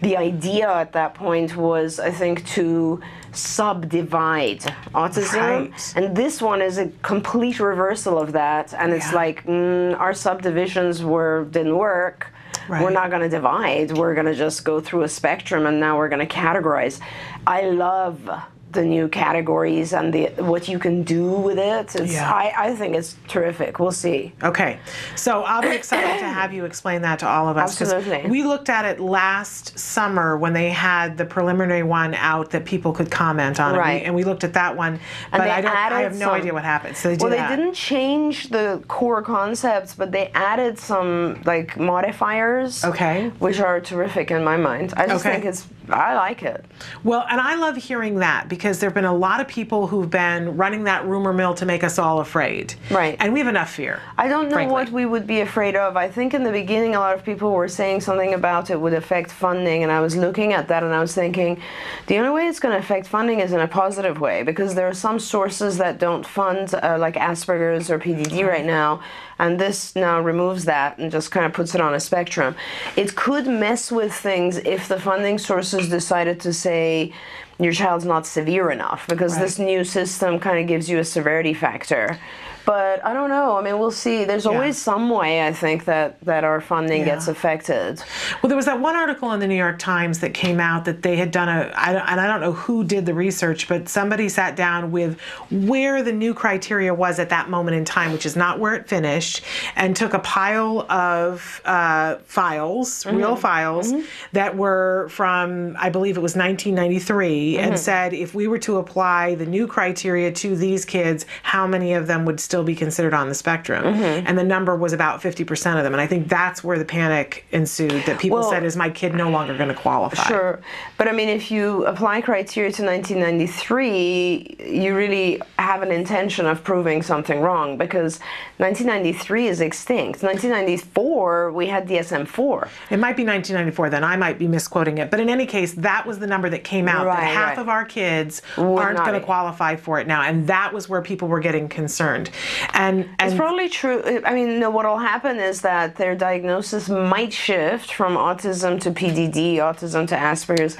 the 0.01 0.15
idea 0.15 0.69
at 0.71 0.93
that 0.93 1.13
point 1.15 1.57
was, 1.57 1.99
I 1.99 2.11
think, 2.11 2.45
to 2.57 3.01
subdivide 3.33 4.61
autism, 4.95 5.41
Right. 5.41 5.93
and 5.97 6.15
this 6.15 6.41
one 6.41 6.61
is 6.61 6.77
a 6.77 6.87
complete 7.01 7.59
reversal 7.59 8.17
of 8.17 8.31
that. 8.31 8.73
And 8.79 8.93
it's 8.93 9.11
Yeah. 9.11 9.23
like 9.23 9.37
mm, 9.45 9.99
our 9.99 10.13
subdivisions 10.13 11.03
were 11.03 11.45
didn't 11.51 11.77
work. 11.77 12.27
We're 12.69 12.89
not 12.91 13.09
going 13.09 13.21
to 13.21 13.29
divide. 13.29 13.97
We're 13.97 14.13
going 14.13 14.27
to 14.27 14.35
just 14.35 14.63
go 14.63 14.79
through 14.79 15.03
a 15.03 15.09
spectrum, 15.09 15.65
and 15.65 15.79
now 15.79 15.97
we're 15.97 16.09
going 16.09 16.25
to 16.25 16.33
categorize. 16.33 16.99
I 17.47 17.63
love 17.63 18.29
the 18.71 18.83
new 18.85 19.07
categories 19.07 19.93
and 19.93 20.13
the 20.13 20.27
what 20.37 20.67
you 20.67 20.77
can 20.79 21.03
do 21.03 21.31
with 21.31 21.57
it. 21.57 21.95
It's, 21.95 22.13
Yeah. 22.13 22.31
I, 22.31 22.53
I 22.55 22.75
think 22.75 22.95
it's 22.95 23.15
terrific. 23.27 23.79
We'll 23.79 23.91
see. 23.91 24.33
Okay, 24.43 24.79
so 25.15 25.41
I'll 25.43 25.61
be 25.61 25.69
excited 25.69 26.19
to 26.19 26.25
have 26.25 26.53
you 26.53 26.65
explain 26.65 27.01
that 27.01 27.19
to 27.19 27.27
all 27.27 27.47
of 27.49 27.57
us. 27.57 27.81
Absolutely. 27.81 28.29
We 28.29 28.43
looked 28.43 28.69
at 28.69 28.85
it 28.85 28.99
last 28.99 29.77
summer 29.79 30.37
when 30.37 30.53
they 30.53 30.69
had 30.69 31.17
the 31.17 31.25
preliminary 31.25 31.83
one 31.83 32.13
out 32.13 32.51
that 32.51 32.65
people 32.65 32.93
could 32.93 33.09
comment 33.09 33.59
on, 33.59 33.75
it. 33.75 33.77
Right. 33.79 34.01
We, 34.01 34.05
and 34.05 34.15
we 34.15 34.23
looked 34.23 34.43
at 34.43 34.53
that 34.53 34.75
one, 34.77 34.93
And 34.93 34.99
but 35.31 35.45
they 35.45 35.49
I 35.49 35.61
don't. 35.61 35.75
I 35.75 36.01
have 36.01 36.13
no 36.13 36.27
some- 36.27 36.35
idea 36.35 36.53
what 36.53 36.63
happened. 36.63 36.95
So 36.95 37.09
they 37.09 37.15
did 37.15 37.21
Well, 37.23 37.31
they 37.31 37.37
that. 37.37 37.55
didn't 37.55 37.73
change 37.73 38.49
the 38.49 38.83
core 38.87 39.21
concepts, 39.23 39.95
but 39.95 40.11
they 40.11 40.27
added 40.35 40.77
some 40.77 41.41
like 41.45 41.77
modifiers. 41.79 42.83
Okay. 42.85 43.29
Which 43.39 43.59
are 43.59 43.79
terrific 43.81 44.29
in 44.31 44.43
my 44.43 44.57
mind. 44.57 44.93
I 44.95 45.07
just 45.07 45.25
Okay. 45.25 45.33
think 45.35 45.45
it's. 45.45 45.65
I 45.89 46.13
like 46.13 46.43
it. 46.43 46.63
Well, 47.03 47.25
and 47.27 47.41
I 47.41 47.55
love 47.55 47.75
hearing 47.75 48.19
that 48.19 48.47
because 48.47 48.58
there 48.61 48.89
have 48.89 48.93
been 48.93 49.05
a 49.05 49.13
lot 49.13 49.41
of 49.41 49.47
people 49.47 49.87
who've 49.87 50.09
been 50.09 50.57
running 50.57 50.83
that 50.85 51.05
rumor 51.05 51.33
mill 51.33 51.53
to 51.55 51.65
make 51.65 51.83
us 51.83 51.97
all 51.97 52.19
afraid. 52.19 52.73
Right. 52.91 53.17
And 53.19 53.33
we 53.33 53.39
have 53.39 53.47
enough 53.47 53.73
fear. 53.73 54.01
I 54.17 54.27
don't 54.27 54.49
know 54.49 54.55
frankly. 54.55 54.73
what 54.73 54.89
we 54.91 55.05
would 55.05 55.25
be 55.25 55.41
afraid 55.41 55.75
of. 55.75 55.97
I 55.97 56.09
think 56.09 56.33
in 56.33 56.43
the 56.43 56.51
beginning, 56.51 56.95
a 56.95 56.99
lot 56.99 57.15
of 57.15 57.23
people 57.23 57.51
were 57.51 57.67
saying 57.67 58.01
something 58.01 58.33
about 58.33 58.69
it 58.69 58.79
would 58.79 58.93
affect 58.93 59.31
funding, 59.31 59.83
and 59.83 59.91
I 59.91 60.01
was 60.01 60.15
looking 60.15 60.53
at 60.53 60.67
that 60.67 60.83
and 60.83 60.93
I 60.93 60.99
was 60.99 61.15
thinking, 61.15 61.61
the 62.07 62.17
only 62.17 62.31
way 62.31 62.47
it's 62.47 62.59
going 62.59 62.73
to 62.73 62.79
affect 62.79 63.07
funding 63.07 63.39
is 63.39 63.51
in 63.51 63.59
a 63.59 63.67
positive 63.67 64.19
way 64.19 64.43
because 64.43 64.75
there 64.75 64.87
are 64.87 64.93
some 64.93 65.19
sources 65.19 65.77
that 65.77 65.99
don't 65.99 66.25
fund, 66.25 66.73
uh, 66.73 66.97
like 66.99 67.15
Asperger's 67.15 67.89
or 67.89 67.99
PDD 67.99 68.47
right 68.47 68.65
now, 68.65 69.01
and 69.39 69.59
this 69.59 69.95
now 69.95 70.19
removes 70.19 70.65
that 70.65 70.97
and 70.97 71.11
just 71.11 71.31
kind 71.31 71.45
of 71.45 71.53
puts 71.53 71.73
it 71.73 71.81
on 71.81 71.93
a 71.93 71.99
spectrum. 71.99 72.55
It 72.95 73.15
could 73.15 73.47
mess 73.47 73.91
with 73.91 74.13
things 74.13 74.57
if 74.57 74.87
the 74.87 74.99
funding 74.99 75.37
sources 75.37 75.89
decided 75.89 76.39
to 76.41 76.53
say, 76.53 77.13
your 77.59 77.73
child's 77.73 78.05
not 78.05 78.25
severe 78.25 78.71
enough 78.71 79.05
because 79.07 79.37
this 79.37 79.59
new 79.59 79.83
system 79.83 80.39
kind 80.39 80.59
of 80.59 80.67
gives 80.67 80.89
you 80.89 80.99
a 80.99 81.03
severity 81.03 81.53
factor. 81.53 82.17
But 82.65 83.03
I 83.05 83.13
don't 83.13 83.29
know. 83.29 83.57
I 83.57 83.61
mean, 83.61 83.79
we'll 83.79 83.91
see. 83.91 84.25
There's 84.25 84.45
always 84.45 84.77
some 84.77 85.09
way 85.09 85.45
I 85.45 85.53
think 85.53 85.85
that 85.85 86.19
that 86.21 86.43
our 86.43 86.61
funding 86.61 87.01
Yeah. 87.01 87.15
gets 87.15 87.27
affected. 87.27 88.01
Well, 88.41 88.47
there 88.47 88.57
was 88.57 88.65
that 88.65 88.79
one 88.79 88.95
article 88.95 89.31
in 89.33 89.39
the 89.39 89.47
New 89.47 89.55
York 89.55 89.79
Times 89.79 90.19
that 90.19 90.33
came 90.33 90.59
out 90.59 90.85
that 90.85 91.01
they 91.01 91.15
had 91.15 91.31
done 91.31 91.49
a, 91.49 91.71
I 91.75 91.93
and 91.93 92.21
I 92.21 92.27
don't 92.27 92.41
know 92.41 92.53
who 92.53 92.83
did 92.83 93.05
the 93.05 93.13
research, 93.13 93.67
but 93.67 93.89
somebody 93.89 94.29
sat 94.29 94.55
down 94.55 94.91
with 94.91 95.19
where 95.49 96.03
the 96.03 96.11
new 96.11 96.33
criteria 96.33 96.93
was 96.93 97.19
at 97.19 97.29
that 97.29 97.49
moment 97.49 97.77
in 97.77 97.85
time, 97.85 98.11
which 98.11 98.25
is 98.25 98.35
not 98.35 98.59
where 98.59 98.75
it 98.75 98.87
finished, 98.87 99.41
and 99.75 99.95
took 99.95 100.13
a 100.13 100.19
pile 100.19 100.85
of 100.91 101.61
uh, 101.65 102.15
files, 102.25 103.03
mm-hmm. 103.03 103.17
real 103.17 103.35
files, 103.35 103.91
mm-hmm. 103.91 104.05
that 104.33 104.55
were 104.55 105.07
from, 105.09 105.75
I 105.79 105.89
believe 105.89 106.17
it 106.17 106.21
was 106.21 106.35
1993, 106.35 107.57
and 107.57 107.73
mm-hmm. 107.73 107.77
said 107.77 108.13
if 108.13 108.33
we 108.35 108.47
were 108.47 108.59
to 108.59 108.77
apply 108.77 109.35
the 109.35 109.45
new 109.45 109.67
criteria 109.67 110.31
to 110.31 110.55
these 110.55 110.85
kids, 110.85 111.25
how 111.43 111.65
many 111.67 111.93
of 111.93 112.07
them 112.07 112.25
would 112.25 112.39
still 112.49 112.63
be 112.63 112.73
considered 112.73 113.13
on 113.13 113.29
the 113.29 113.35
spectrum? 113.35 113.83
Mm-hmm. 113.83 114.25
And 114.25 114.35
the 114.35 114.43
number 114.43 114.75
was 114.75 114.91
about 114.91 115.21
50% 115.21 115.77
of 115.77 115.83
them. 115.83 115.93
And 115.93 116.01
I 116.01 116.07
think 116.07 116.27
that's 116.27 116.63
where 116.63 116.79
the 116.79 116.85
panic 116.85 117.45
ensued 117.51 117.91
that 118.07 118.17
people 118.19 118.39
Well- 118.39 118.49
said, 118.49 118.63
is 118.63 118.75
my 118.75 118.89
kid 118.89 119.13
no 119.13 119.29
longer 119.29 119.55
going 119.55 119.69
to 119.69 119.75
qualify? 119.75 120.23
Sure, 120.23 120.59
but 120.97 121.07
I 121.07 121.11
mean, 121.11 121.29
if 121.29 121.51
you 121.51 121.85
apply 121.85 122.21
criteria 122.21 122.71
to 122.71 122.83
1993, 122.83 124.57
you 124.65 124.95
really 124.95 125.39
have 125.69 125.83
an 125.83 125.91
intention 125.91 126.47
of 126.47 126.63
proving 126.63 127.03
something 127.03 127.41
wrong 127.41 127.77
because 127.77 128.19
1993 128.57 129.47
is 129.47 129.61
extinct. 129.61 130.23
1994, 130.23 131.51
we 131.51 131.67
had 131.67 131.87
DSM-4. 131.87 132.67
It 132.89 132.97
might 132.97 133.15
be 133.15 133.23
1994 133.23 133.91
then. 133.91 134.03
I 134.03 134.15
might 134.15 134.39
be 134.39 134.47
misquoting 134.47 134.97
it. 134.97 135.11
But 135.11 135.19
in 135.19 135.29
any 135.29 135.45
case, 135.45 135.73
that 135.75 136.07
was 136.07 136.17
the 136.17 136.25
number 136.25 136.49
that 136.49 136.63
came 136.63 136.87
out 136.87 137.03
that 137.03 137.21
half 137.21 137.49
right. 137.49 137.57
of 137.59 137.69
our 137.69 137.85
kids 137.85 138.41
Would 138.57 138.79
aren't 138.79 138.97
going 138.97 139.13
to 139.13 139.23
qualify 139.23 139.75
for 139.75 139.99
it 139.99 140.07
now. 140.07 140.23
And 140.23 140.47
that 140.47 140.73
was 140.73 140.89
where 140.89 141.03
people 141.03 141.27
were 141.27 141.39
getting 141.39 141.69
concerned. 141.69 142.31
And, 142.73 143.07
and 143.19 143.29
It's 143.29 143.37
probably 143.37 143.69
true. 143.69 144.23
I 144.25 144.33
mean, 144.33 144.59
no, 144.59 144.71
what 144.71 144.87
will 144.87 144.97
happen 144.97 145.37
is 145.37 145.61
that 145.61 145.97
their 145.97 146.15
diagnosis 146.15 146.89
might 146.89 147.31
shift 147.31 147.93
from 147.93 148.15
autism 148.15 148.81
to 148.81 148.89
PDD, 148.89 149.57
autism 149.57 150.07
to 150.07 150.15
Asperger's. 150.15 150.77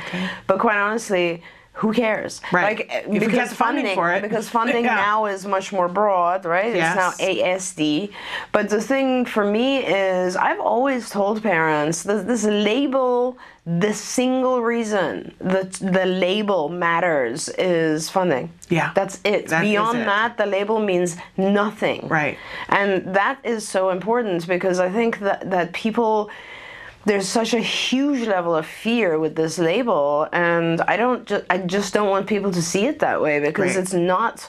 But 0.48 0.58
quite 0.58 0.78
honestly, 0.78 1.44
who 1.80 1.94
cares? 1.94 2.42
Right. 2.52 2.78
Like 2.78 2.90
If 3.08 3.24
eh, 3.24 3.28
get 3.28 3.50
the 3.50 3.56
funding 3.56 3.96
for 3.96 4.12
it. 4.14 4.22
because 4.22 4.50
funding 4.60 4.84
Yeah. 4.86 4.96
now 4.96 5.26
is 5.34 5.46
much 5.46 5.72
more 5.72 5.88
broad, 5.88 6.44
right? 6.46 6.76
Yes. 6.76 6.88
It's 6.88 7.20
now 7.22 7.26
ASD. 7.30 8.12
But 8.52 8.70
the 8.70 8.82
thing 8.82 9.26
for 9.26 9.46
me 9.46 9.70
is, 9.86 10.36
I've 10.36 10.60
always 10.60 11.10
told 11.10 11.42
parents 11.42 12.04
that 12.04 12.28
this 12.28 12.44
label, 12.44 13.38
the 13.66 13.94
single 13.94 14.62
reason 14.62 15.34
that 15.40 15.72
the 15.74 16.06
label 16.06 16.68
matters 16.70 17.48
is 17.58 18.10
funding. 18.10 18.52
Yeah. 18.70 18.92
That's 18.94 19.16
it. 19.24 19.48
That 19.48 19.62
Beyond 19.62 20.00
it. 20.00 20.06
that, 20.06 20.38
the 20.38 20.46
label 20.58 20.80
means 20.80 21.16
nothing. 21.38 22.08
Right. 22.10 22.38
And 22.68 23.16
that 23.16 23.38
is 23.44 23.66
so 23.68 23.90
important 23.90 24.48
because 24.48 24.80
I 24.80 24.90
think 24.90 25.20
that, 25.20 25.50
that 25.50 25.72
people 25.72 26.30
there's 27.06 27.28
such 27.28 27.54
a 27.54 27.60
huge 27.60 28.28
level 28.28 28.56
of 28.56 28.66
fear 28.66 29.18
with 29.18 29.36
this 29.36 29.58
label 29.58 30.28
and 30.34 30.82
I 30.82 30.98
don't 30.98 31.26
ju- 31.26 31.44
I 31.50 31.58
just 31.60 31.94
don't 31.94 32.10
want 32.10 32.28
people 32.28 32.52
to 32.52 32.62
see 32.62 32.86
it 32.86 33.00
that 33.00 33.22
way 33.22 33.40
because 33.40 33.76
Right. 33.76 33.84
it's 33.84 33.94
not 33.94 34.48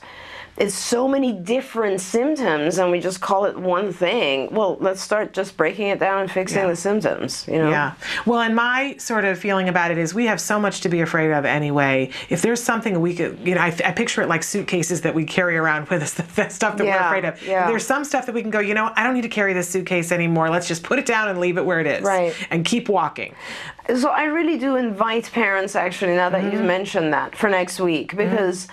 it's 0.56 0.74
so 0.74 1.08
many 1.08 1.32
different 1.32 2.00
symptoms 2.00 2.78
and 2.78 2.90
we 2.90 3.00
just 3.00 3.20
call 3.20 3.44
it 3.46 3.56
one 3.58 3.92
thing. 3.92 4.48
Well, 4.52 4.76
let's 4.80 5.00
start 5.00 5.32
just 5.32 5.56
breaking 5.56 5.86
it 5.88 5.98
down 5.98 6.22
and 6.22 6.30
fixing 6.30 6.58
Yeah. 6.58 6.66
the 6.68 6.76
symptoms, 6.76 7.46
you 7.48 7.56
know. 7.58 7.70
Yeah. 7.70 7.92
Well, 8.26 8.40
and 8.40 8.54
my 8.54 8.96
sort 8.98 9.24
of 9.24 9.38
feeling 9.38 9.68
about 9.68 9.90
it 9.90 9.96
is 9.98 10.12
we 10.12 10.26
have 10.26 10.40
so 10.40 10.60
much 10.60 10.82
to 10.82 10.88
be 10.90 11.00
afraid 11.00 11.30
of 11.30 11.44
anyway. 11.46 12.10
If 12.28 12.42
there's 12.42 12.62
something 12.62 13.00
we 13.00 13.14
could, 13.14 13.38
you 13.42 13.54
know, 13.54 13.60
I, 13.62 13.68
I 13.84 13.92
picture 13.92 14.20
it 14.22 14.28
like 14.28 14.42
suitcases 14.42 15.00
that 15.02 15.14
we 15.14 15.24
carry 15.24 15.56
around 15.56 15.88
with 15.88 16.02
us, 16.02 16.12
the 16.36 16.48
stuff 16.50 16.76
that 16.76 16.84
we're 16.84 16.96
afraid 16.98 17.24
of. 17.24 17.42
yeah. 17.46 17.66
There's 17.68 17.86
some 17.86 18.04
stuff 18.04 18.26
that 18.26 18.34
we 18.34 18.42
can 18.42 18.50
go, 18.50 18.60
you 18.60 18.74
know, 18.74 18.92
I 18.96 19.02
don't 19.04 19.14
need 19.14 19.22
to 19.22 19.28
carry 19.28 19.52
this 19.54 19.68
suitcase 19.68 20.12
anymore. 20.12 20.50
Let's 20.50 20.68
just 20.68 20.82
put 20.82 20.98
it 20.98 21.06
down 21.06 21.28
and 21.28 21.38
leave 21.40 21.56
it 21.56 21.64
where 21.64 21.80
it 21.80 21.86
is. 21.86 22.02
Right. 22.02 22.34
And 22.50 22.64
keep 22.64 22.88
walking. 22.90 23.34
So 23.96 24.10
I 24.10 24.24
really 24.24 24.58
do 24.58 24.76
invite 24.76 25.30
parents 25.32 25.74
actually 25.74 26.16
now 26.16 26.28
that 26.28 26.40
Mm-hmm. 26.42 26.52
you've 26.56 26.64
mentioned 26.66 27.12
that 27.12 27.34
for 27.36 27.48
next 27.50 27.80
week 27.80 28.16
because 28.16 28.66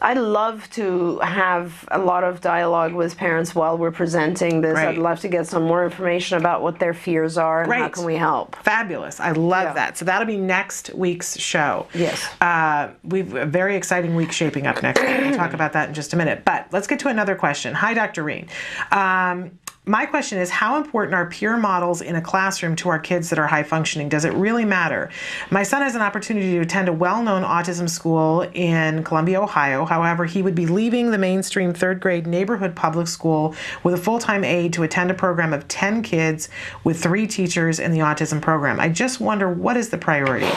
I'd 0.00 0.16
love 0.16 0.68
to 0.70 1.18
have 1.18 1.86
a 1.90 1.98
lot 1.98 2.22
of 2.22 2.40
dialogue 2.40 2.92
with 2.94 3.16
parents 3.16 3.52
while 3.54 3.76
we're 3.76 3.90
presenting 3.90 4.60
this. 4.60 4.74
Right. 4.76 4.88
I'd 4.88 4.98
love 4.98 5.18
to 5.20 5.28
get 5.28 5.48
some 5.48 5.64
more 5.64 5.84
information 5.84 6.38
about 6.38 6.62
what 6.62 6.78
their 6.78 6.94
fears 6.94 7.36
are 7.36 7.62
and 7.62 7.72
how 7.72 7.88
can 7.88 8.04
we 8.04 8.14
help. 8.14 8.54
Fabulous. 8.56 9.18
I 9.18 9.32
love 9.32 9.64
Yeah. 9.64 9.72
that. 9.74 9.98
So 9.98 10.04
that'll 10.04 10.26
be 10.26 10.36
next 10.36 10.94
week's 10.94 11.36
show. 11.38 11.86
Yes. 11.94 12.24
Uh, 12.40 12.88
we've 13.02 13.34
a 13.34 13.44
very 13.46 13.74
exciting 13.74 14.14
week 14.14 14.30
shaping 14.30 14.66
up 14.68 14.82
next 14.84 15.00
week. 15.00 15.18
We'll 15.20 15.34
talk 15.34 15.52
about 15.52 15.72
that 15.72 15.88
in 15.88 15.94
just 15.94 16.12
a 16.12 16.16
minute. 16.16 16.44
But 16.44 16.66
let's 16.70 16.86
get 16.86 17.00
to 17.00 17.08
another 17.08 17.34
question. 17.34 17.74
Hi, 17.74 17.92
Dr. 17.92 18.22
Reen. 18.22 18.46
Um, 18.92 19.58
my 19.88 20.04
question 20.04 20.38
is 20.38 20.50
how 20.50 20.76
important 20.76 21.14
are 21.14 21.26
peer 21.26 21.56
models 21.56 22.02
in 22.02 22.14
a 22.14 22.20
classroom 22.20 22.76
to 22.76 22.90
our 22.90 22.98
kids 22.98 23.30
that 23.30 23.38
are 23.38 23.46
high 23.46 23.62
functioning? 23.62 24.08
Does 24.08 24.26
it 24.26 24.34
really 24.34 24.66
matter? 24.66 25.08
My 25.50 25.62
son 25.62 25.80
has 25.80 25.94
an 25.94 26.02
opportunity 26.02 26.52
to 26.52 26.60
attend 26.60 26.88
a 26.88 26.92
well 26.92 27.22
known 27.22 27.42
autism 27.42 27.88
school 27.88 28.42
in 28.52 29.02
Columbus, 29.02 29.36
Ohio. 29.36 29.86
However, 29.86 30.26
he 30.26 30.42
would 30.42 30.54
be 30.54 30.66
leaving 30.66 31.10
the 31.10 31.16
mainstream 31.16 31.72
third 31.72 32.00
grade 32.00 32.26
neighborhood 32.26 32.76
public 32.76 33.08
school 33.08 33.54
with 33.82 33.94
a 33.94 33.96
full 33.96 34.18
time 34.18 34.44
aide 34.44 34.74
to 34.74 34.82
attend 34.82 35.10
a 35.10 35.14
program 35.14 35.54
of 35.54 35.66
10 35.68 36.02
kids 36.02 36.50
with 36.84 37.02
three 37.02 37.26
teachers 37.26 37.80
in 37.80 37.92
the 37.92 38.00
autism 38.00 38.42
program. 38.42 38.78
I 38.78 38.90
just 38.90 39.20
wonder 39.20 39.48
what 39.48 39.78
is 39.78 39.88
the 39.88 39.98
priority? 39.98 40.50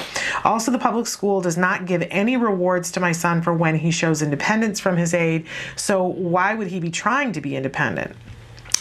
Also, 0.44 0.72
the 0.72 0.80
public 0.80 1.08
school 1.08 1.40
does 1.40 1.58
not 1.58 1.86
give 1.86 2.06
any 2.12 2.36
rewards 2.36 2.92
to 2.92 3.00
my 3.00 3.14
son 3.14 3.42
for 3.42 3.54
when 3.54 3.78
he 3.78 3.92
shows 3.92 4.22
independence 4.22 4.80
from 4.82 4.98
his 4.98 5.14
aide, 5.14 5.46
so 5.78 6.04
why 6.04 6.54
would 6.54 6.68
he 6.68 6.82
be 6.82 6.92
trying 6.92 7.32
to 7.32 7.40
be 7.40 7.56
independent? 7.56 8.14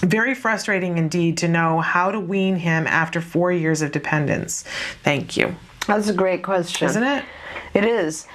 Very 0.01 0.35
frustrating 0.35 0.97
indeed 0.99 1.37
to 1.39 1.49
know 1.49 1.81
how 1.81 2.11
to 2.11 2.19
wean 2.19 2.57
him 2.57 2.87
after 2.87 3.21
four 3.21 3.53
years 3.53 3.83
of 3.83 3.93
dependence. 3.93 4.65
Thank 5.03 5.37
you. 5.37 5.55
That's 5.87 6.09
a 6.09 6.15
great 6.15 6.43
question. 6.43 6.89
Isn't 6.89 7.05
it? 7.05 7.25
It 7.75 7.85
is. 7.85 8.27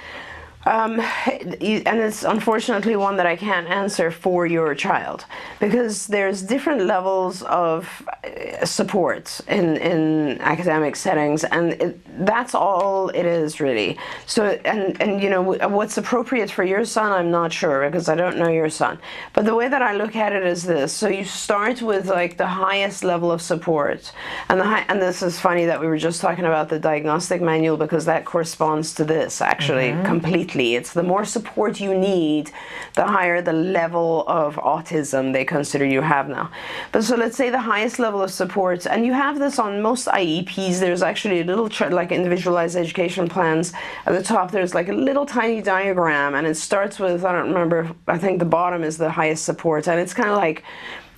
Um, 0.66 0.98
and 1.00 1.56
it's 1.60 2.24
unfortunately 2.24 2.96
one 2.96 3.16
that 3.16 3.26
I 3.26 3.36
can't 3.36 3.68
answer 3.68 4.10
for 4.10 4.46
your 4.46 4.74
child 4.74 5.24
because 5.60 6.08
there's 6.08 6.42
different 6.42 6.82
levels 6.82 7.42
of 7.42 8.06
uh, 8.24 8.66
support 8.66 9.40
in, 9.46 9.76
in 9.76 10.40
academic 10.40 10.96
settings, 10.96 11.44
and 11.44 11.72
it, 11.74 12.26
that's 12.26 12.54
all 12.54 13.10
it 13.10 13.24
is 13.26 13.60
really. 13.60 13.96
So, 14.26 14.58
and, 14.64 15.00
and 15.00 15.22
you 15.22 15.30
know, 15.30 15.42
what's 15.42 15.98
appropriate 15.98 16.50
for 16.50 16.64
your 16.64 16.84
son, 16.84 17.12
I'm 17.12 17.30
not 17.30 17.52
sure 17.52 17.88
because 17.88 18.08
I 18.08 18.16
don't 18.16 18.36
know 18.36 18.48
your 18.48 18.70
son. 18.70 18.98
But 19.34 19.44
the 19.44 19.54
way 19.54 19.68
that 19.68 19.82
I 19.82 19.94
look 19.94 20.16
at 20.16 20.32
it 20.32 20.44
is 20.44 20.64
this 20.64 20.92
so 20.92 21.08
you 21.08 21.24
start 21.24 21.80
with 21.80 22.06
like 22.06 22.38
the 22.38 22.46
highest 22.46 23.04
level 23.04 23.30
of 23.30 23.40
support, 23.40 24.12
and, 24.48 24.58
the 24.58 24.64
high, 24.64 24.84
and 24.88 25.00
this 25.00 25.22
is 25.22 25.38
funny 25.38 25.64
that 25.66 25.80
we 25.80 25.86
were 25.86 25.98
just 25.98 26.20
talking 26.20 26.44
about 26.44 26.68
the 26.68 26.80
diagnostic 26.80 27.40
manual 27.40 27.76
because 27.76 28.04
that 28.06 28.24
corresponds 28.24 28.94
to 28.94 29.04
this 29.04 29.40
actually 29.40 29.90
completely. 30.04 30.55
It's 30.58 30.92
the 30.92 31.02
more 31.02 31.24
support 31.24 31.80
you 31.80 31.96
need, 31.96 32.50
the 32.94 33.06
higher 33.06 33.40
the 33.42 33.52
level 33.52 34.24
of 34.26 34.56
autism 34.56 35.32
they 35.32 35.44
consider 35.44 35.84
you 35.84 36.00
have 36.00 36.28
now. 36.28 36.50
But 36.92 37.04
so 37.04 37.16
let's 37.16 37.36
say 37.36 37.50
the 37.50 37.60
highest 37.60 37.98
level 37.98 38.22
of 38.22 38.30
support, 38.30 38.86
and 38.86 39.04
you 39.04 39.12
have 39.12 39.38
this 39.38 39.58
on 39.58 39.82
most 39.82 40.06
IEPs. 40.06 40.80
There's 40.80 41.02
actually 41.02 41.40
a 41.40 41.44
little 41.44 41.70
like 41.90 42.12
individualized 42.12 42.76
education 42.76 43.28
plans. 43.28 43.72
At 44.06 44.14
the 44.14 44.22
top, 44.22 44.50
there's 44.50 44.74
like 44.74 44.88
a 44.88 44.94
little 44.94 45.26
tiny 45.26 45.62
diagram, 45.62 46.34
and 46.34 46.46
it 46.46 46.56
starts 46.56 46.98
with 46.98 47.24
I 47.24 47.32
don't 47.32 47.48
remember. 47.48 47.90
I 48.06 48.18
think 48.18 48.38
the 48.38 48.44
bottom 48.44 48.82
is 48.82 48.96
the 48.96 49.10
highest 49.10 49.44
support, 49.44 49.88
and 49.88 50.00
it's 50.00 50.14
kind 50.14 50.30
of 50.30 50.36
like 50.36 50.64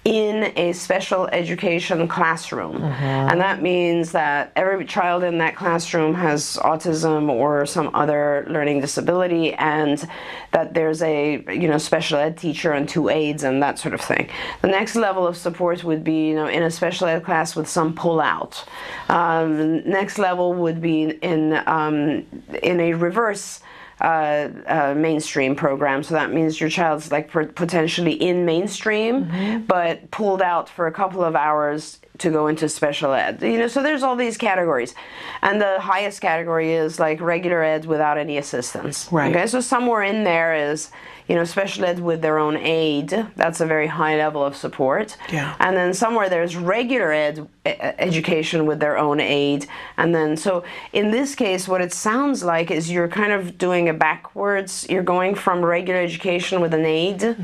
in 0.05 0.53
a 0.57 0.73
special 0.73 1.27
education 1.29 2.09
classroom. 2.09 2.83
And 3.31 3.41
that 3.41 3.61
means 3.63 4.13
that 4.13 4.53
every 4.57 4.85
child 4.87 5.23
in 5.23 5.39
that 5.39 5.57
classroom 5.57 6.15
has 6.15 6.57
autism 6.63 7.29
or 7.29 7.67
some 7.67 7.91
other 7.95 8.47
learning 8.49 8.81
disability 8.81 9.53
and 9.55 10.09
that 10.53 10.73
there's 10.75 11.03
a 11.03 11.45
you 11.49 11.69
know 11.69 11.79
special 11.79 12.19
ed 12.19 12.39
teacher 12.39 12.73
and 12.73 12.89
two 12.89 13.09
aides 13.09 13.43
and 13.43 13.63
that 13.63 13.79
sort 13.79 13.93
of 13.93 14.01
thing. 14.01 14.29
The 14.63 14.69
next 14.69 14.97
level 14.97 15.27
of 15.27 15.37
support 15.37 15.85
would 15.85 16.05
be 16.05 16.29
you 16.29 16.35
know 16.35 16.47
in 16.47 16.63
a 16.63 16.71
special 16.71 17.07
ed 17.07 17.25
class 17.25 17.55
with 17.55 17.69
some 17.69 17.95
pull 17.95 18.21
out. 18.21 18.65
Um, 19.09 19.89
next 19.89 20.19
level 20.19 20.55
would 20.55 20.81
be 20.81 21.11
in 21.11 21.61
um, 21.67 22.25
in 22.63 22.81
a 22.81 22.95
reverse 22.95 23.61
uh, 24.01 24.49
uh, 24.67 24.95
mainstream 24.97 25.57
program. 25.57 26.03
So 26.03 26.15
that 26.15 26.33
means 26.33 26.61
your 26.61 26.71
child's 26.71 27.11
like 27.11 27.31
potentially 27.31 28.13
in 28.13 28.45
mainstream, 28.45 29.65
but 29.67 30.11
pulled 30.11 30.43
out 30.43 30.69
for 30.69 30.87
a 30.87 30.93
couple 30.93 31.25
of 31.25 31.35
hours 31.35 32.01
to 32.19 32.31
go 32.31 32.47
into 32.49 32.69
special 32.69 33.13
ed. 33.13 33.43
You 33.43 33.59
know, 33.59 33.69
so 33.69 33.83
there's 33.83 34.03
all 34.03 34.17
these 34.17 34.37
categories, 34.37 34.95
and 35.43 35.61
the 35.61 35.81
highest 35.81 36.21
category 36.21 36.73
is 36.73 36.99
like 36.99 37.21
regular 37.21 37.63
ed 37.63 37.87
without 37.87 38.19
any 38.19 38.39
assistance. 38.39 39.09
Right. 39.11 39.35
Okay, 39.35 39.47
so 39.47 39.61
somewhere 39.61 40.03
in 40.03 40.25
there 40.25 40.55
is. 40.55 40.91
You 41.29 41.35
know, 41.35 41.45
special 41.45 41.85
ed 41.85 42.01
with 42.01 42.23
their 42.23 42.39
own 42.39 42.57
aid. 42.57 43.11
That's 43.37 43.61
a 43.61 43.67
very 43.67 43.87
high 43.87 44.17
level 44.17 44.43
of 44.43 44.57
support. 44.57 45.17
Yeah. 45.31 45.55
And 45.61 45.77
then 45.77 45.93
somewhere 45.93 46.29
there's 46.29 46.57
regular 46.57 47.13
ed 47.13 47.47
education 47.65 48.65
with 48.67 48.81
their 48.81 48.97
own 48.97 49.21
aid. 49.21 49.67
And 49.99 50.15
then, 50.15 50.37
so 50.37 50.65
in 50.93 51.11
this 51.11 51.35
case, 51.35 51.69
what 51.69 51.81
it 51.81 51.93
sounds 51.93 52.43
like 52.43 52.71
is 52.71 52.91
you're 52.91 53.09
kind 53.09 53.33
of 53.33 53.59
doing 53.59 53.89
a 53.89 53.95
backwards. 53.95 54.87
You're 54.89 55.03
going 55.03 55.35
from 55.35 55.65
regular 55.65 56.01
education 56.01 56.61
with 56.61 56.73
an 56.73 56.87
aid 56.87 57.37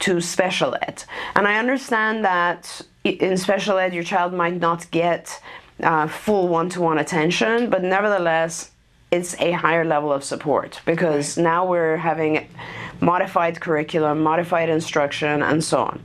to 0.00 0.20
special 0.20 0.76
ed. 0.82 1.04
And 1.34 1.48
I 1.48 1.58
understand 1.58 2.24
that 2.24 2.82
in 3.04 3.36
special 3.36 3.78
ed, 3.78 3.94
your 3.94 4.04
child 4.04 4.32
might 4.32 4.60
not 4.60 4.90
get 4.90 5.40
uh, 5.82 6.06
full 6.06 6.48
one 6.48 6.68
to 6.70 6.80
one 6.80 6.98
attention, 6.98 7.70
but 7.70 7.82
nevertheless, 7.82 8.70
it's 9.10 9.38
a 9.40 9.52
higher 9.52 9.84
level 9.84 10.12
of 10.12 10.24
support 10.24 10.80
because 10.86 11.36
now 11.36 11.66
we're 11.66 11.98
having 11.98 12.48
modified 13.02 13.60
curriculum, 13.60 14.22
modified 14.22 14.68
instruction, 14.68 15.42
and 15.42 15.62
so 15.62 15.82
on. 15.82 16.00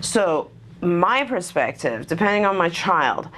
So, 0.00 0.50
my 0.80 1.24
perspective, 1.24 2.06
depending 2.06 2.46
on 2.46 2.56
my 2.56 2.68
child, 2.68 3.28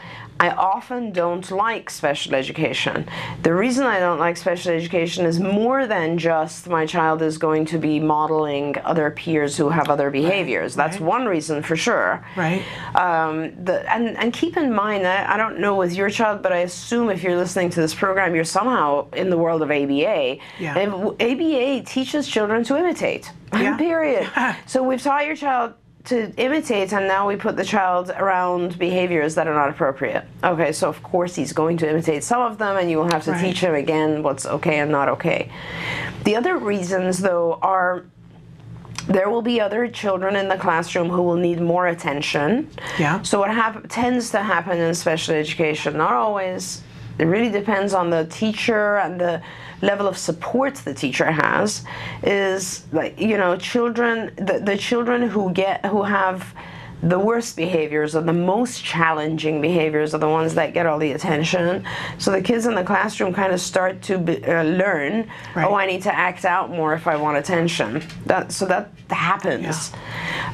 I 0.40 0.48
often 0.52 1.12
don't 1.12 1.50
like 1.50 1.90
special 1.90 2.34
education. 2.34 3.06
The 3.42 3.52
reason 3.52 3.84
I 3.84 4.00
don't 4.00 4.18
like 4.18 4.38
special 4.38 4.72
education 4.72 5.26
is 5.26 5.38
more 5.38 5.86
than 5.86 6.16
just 6.16 6.66
my 6.66 6.86
child 6.86 7.20
is 7.20 7.36
going 7.36 7.66
to 7.66 7.78
be 7.78 8.00
modeling 8.00 8.76
other 8.82 9.10
peers 9.10 9.58
who 9.58 9.68
have 9.68 9.90
other 9.90 10.10
behaviors. 10.10 10.74
That's 10.74 10.96
right. 10.96 11.06
one 11.06 11.26
reason 11.26 11.62
for 11.62 11.76
sure. 11.76 12.24
Right. 12.36 12.64
Um, 12.94 13.52
the, 13.62 13.84
and, 13.92 14.16
and 14.16 14.32
keep 14.32 14.56
in 14.56 14.72
mind, 14.72 15.06
I, 15.06 15.34
I 15.34 15.36
don't 15.36 15.60
know 15.60 15.76
with 15.76 15.94
your 15.94 16.08
child, 16.08 16.42
but 16.42 16.54
I 16.54 16.60
assume 16.60 17.10
if 17.10 17.22
you're 17.22 17.36
listening 17.36 17.68
to 17.70 17.80
this 17.82 17.94
program, 17.94 18.34
you're 18.34 18.44
somehow 18.44 19.10
in 19.10 19.28
the 19.28 19.36
world 19.36 19.60
of 19.60 19.70
ABA. 19.70 20.38
Yeah. 20.58 20.78
And 20.78 20.94
ABA 21.20 21.82
teaches 21.82 22.26
children 22.26 22.64
to 22.64 22.78
imitate. 22.78 23.30
Yeah. 23.52 23.76
Period. 23.90 24.30
so 24.66 24.82
we've 24.82 25.02
taught 25.02 25.26
your 25.26 25.36
child 25.36 25.74
to 26.10 26.32
imitate, 26.36 26.92
and 26.92 27.06
now 27.06 27.26
we 27.28 27.36
put 27.36 27.56
the 27.56 27.64
child 27.64 28.10
around 28.10 28.76
behaviors 28.78 29.36
that 29.36 29.46
are 29.46 29.54
not 29.54 29.68
appropriate. 29.70 30.24
Okay, 30.42 30.72
so 30.72 30.88
of 30.88 31.02
course 31.04 31.36
he's 31.36 31.52
going 31.52 31.76
to 31.78 31.88
imitate 31.88 32.24
some 32.24 32.42
of 32.42 32.58
them, 32.58 32.76
and 32.76 32.90
you 32.90 32.96
will 32.98 33.10
have 33.12 33.24
to 33.24 33.30
Right. 33.32 33.40
teach 33.44 33.60
him 33.60 33.74
again 33.74 34.22
what's 34.24 34.44
okay 34.44 34.80
and 34.80 34.90
not 34.90 35.08
okay. 35.08 35.50
The 36.24 36.34
other 36.36 36.56
reasons, 36.58 37.20
though, 37.20 37.58
are 37.62 38.04
there 39.06 39.30
will 39.30 39.42
be 39.42 39.60
other 39.60 39.86
children 39.88 40.34
in 40.36 40.48
the 40.48 40.56
classroom 40.56 41.08
who 41.08 41.22
will 41.22 41.36
need 41.48 41.60
more 41.60 41.86
attention. 41.86 42.68
Yeah. 42.98 43.22
So 43.22 43.38
what 43.40 43.50
hap- 43.50 43.86
tends 43.88 44.30
to 44.30 44.38
happen 44.42 44.78
in 44.78 44.94
special 44.94 45.34
education, 45.34 45.96
not 45.96 46.12
always, 46.12 46.82
it 47.18 47.24
really 47.24 47.48
depends 47.50 47.94
on 47.94 48.10
the 48.10 48.24
teacher 48.26 48.98
and 48.98 49.18
the 49.20 49.40
level 49.82 50.06
of 50.06 50.16
support 50.16 50.74
the 50.76 50.94
teacher 50.94 51.30
has 51.30 51.84
is 52.22 52.84
like 52.92 53.18
you 53.20 53.36
know 53.36 53.56
children 53.56 54.32
the, 54.36 54.60
the 54.64 54.76
children 54.76 55.22
who 55.22 55.52
get 55.52 55.84
who 55.86 56.02
have 56.02 56.54
the 57.02 57.18
worst 57.18 57.56
behaviors 57.56 58.14
or 58.14 58.20
the 58.22 58.32
most 58.32 58.84
challenging 58.84 59.60
behaviors 59.60 60.14
are 60.14 60.18
the 60.18 60.28
ones 60.28 60.54
that 60.54 60.74
get 60.74 60.84
all 60.86 60.98
the 60.98 61.12
attention. 61.12 61.84
So 62.18 62.30
the 62.30 62.42
kids 62.42 62.66
in 62.66 62.74
the 62.74 62.84
classroom 62.84 63.32
kind 63.32 63.52
of 63.52 63.60
start 63.60 64.02
to 64.02 64.18
be, 64.18 64.44
uh, 64.44 64.62
learn, 64.64 65.28
Right. 65.54 65.66
oh, 65.66 65.74
I 65.74 65.86
need 65.86 66.02
to 66.02 66.14
act 66.14 66.44
out 66.44 66.70
more 66.70 66.92
if 66.94 67.06
I 67.06 67.16
want 67.16 67.38
attention. 67.38 68.02
That 68.26 68.52
so 68.52 68.66
that 68.66 68.90
happens, 69.08 69.92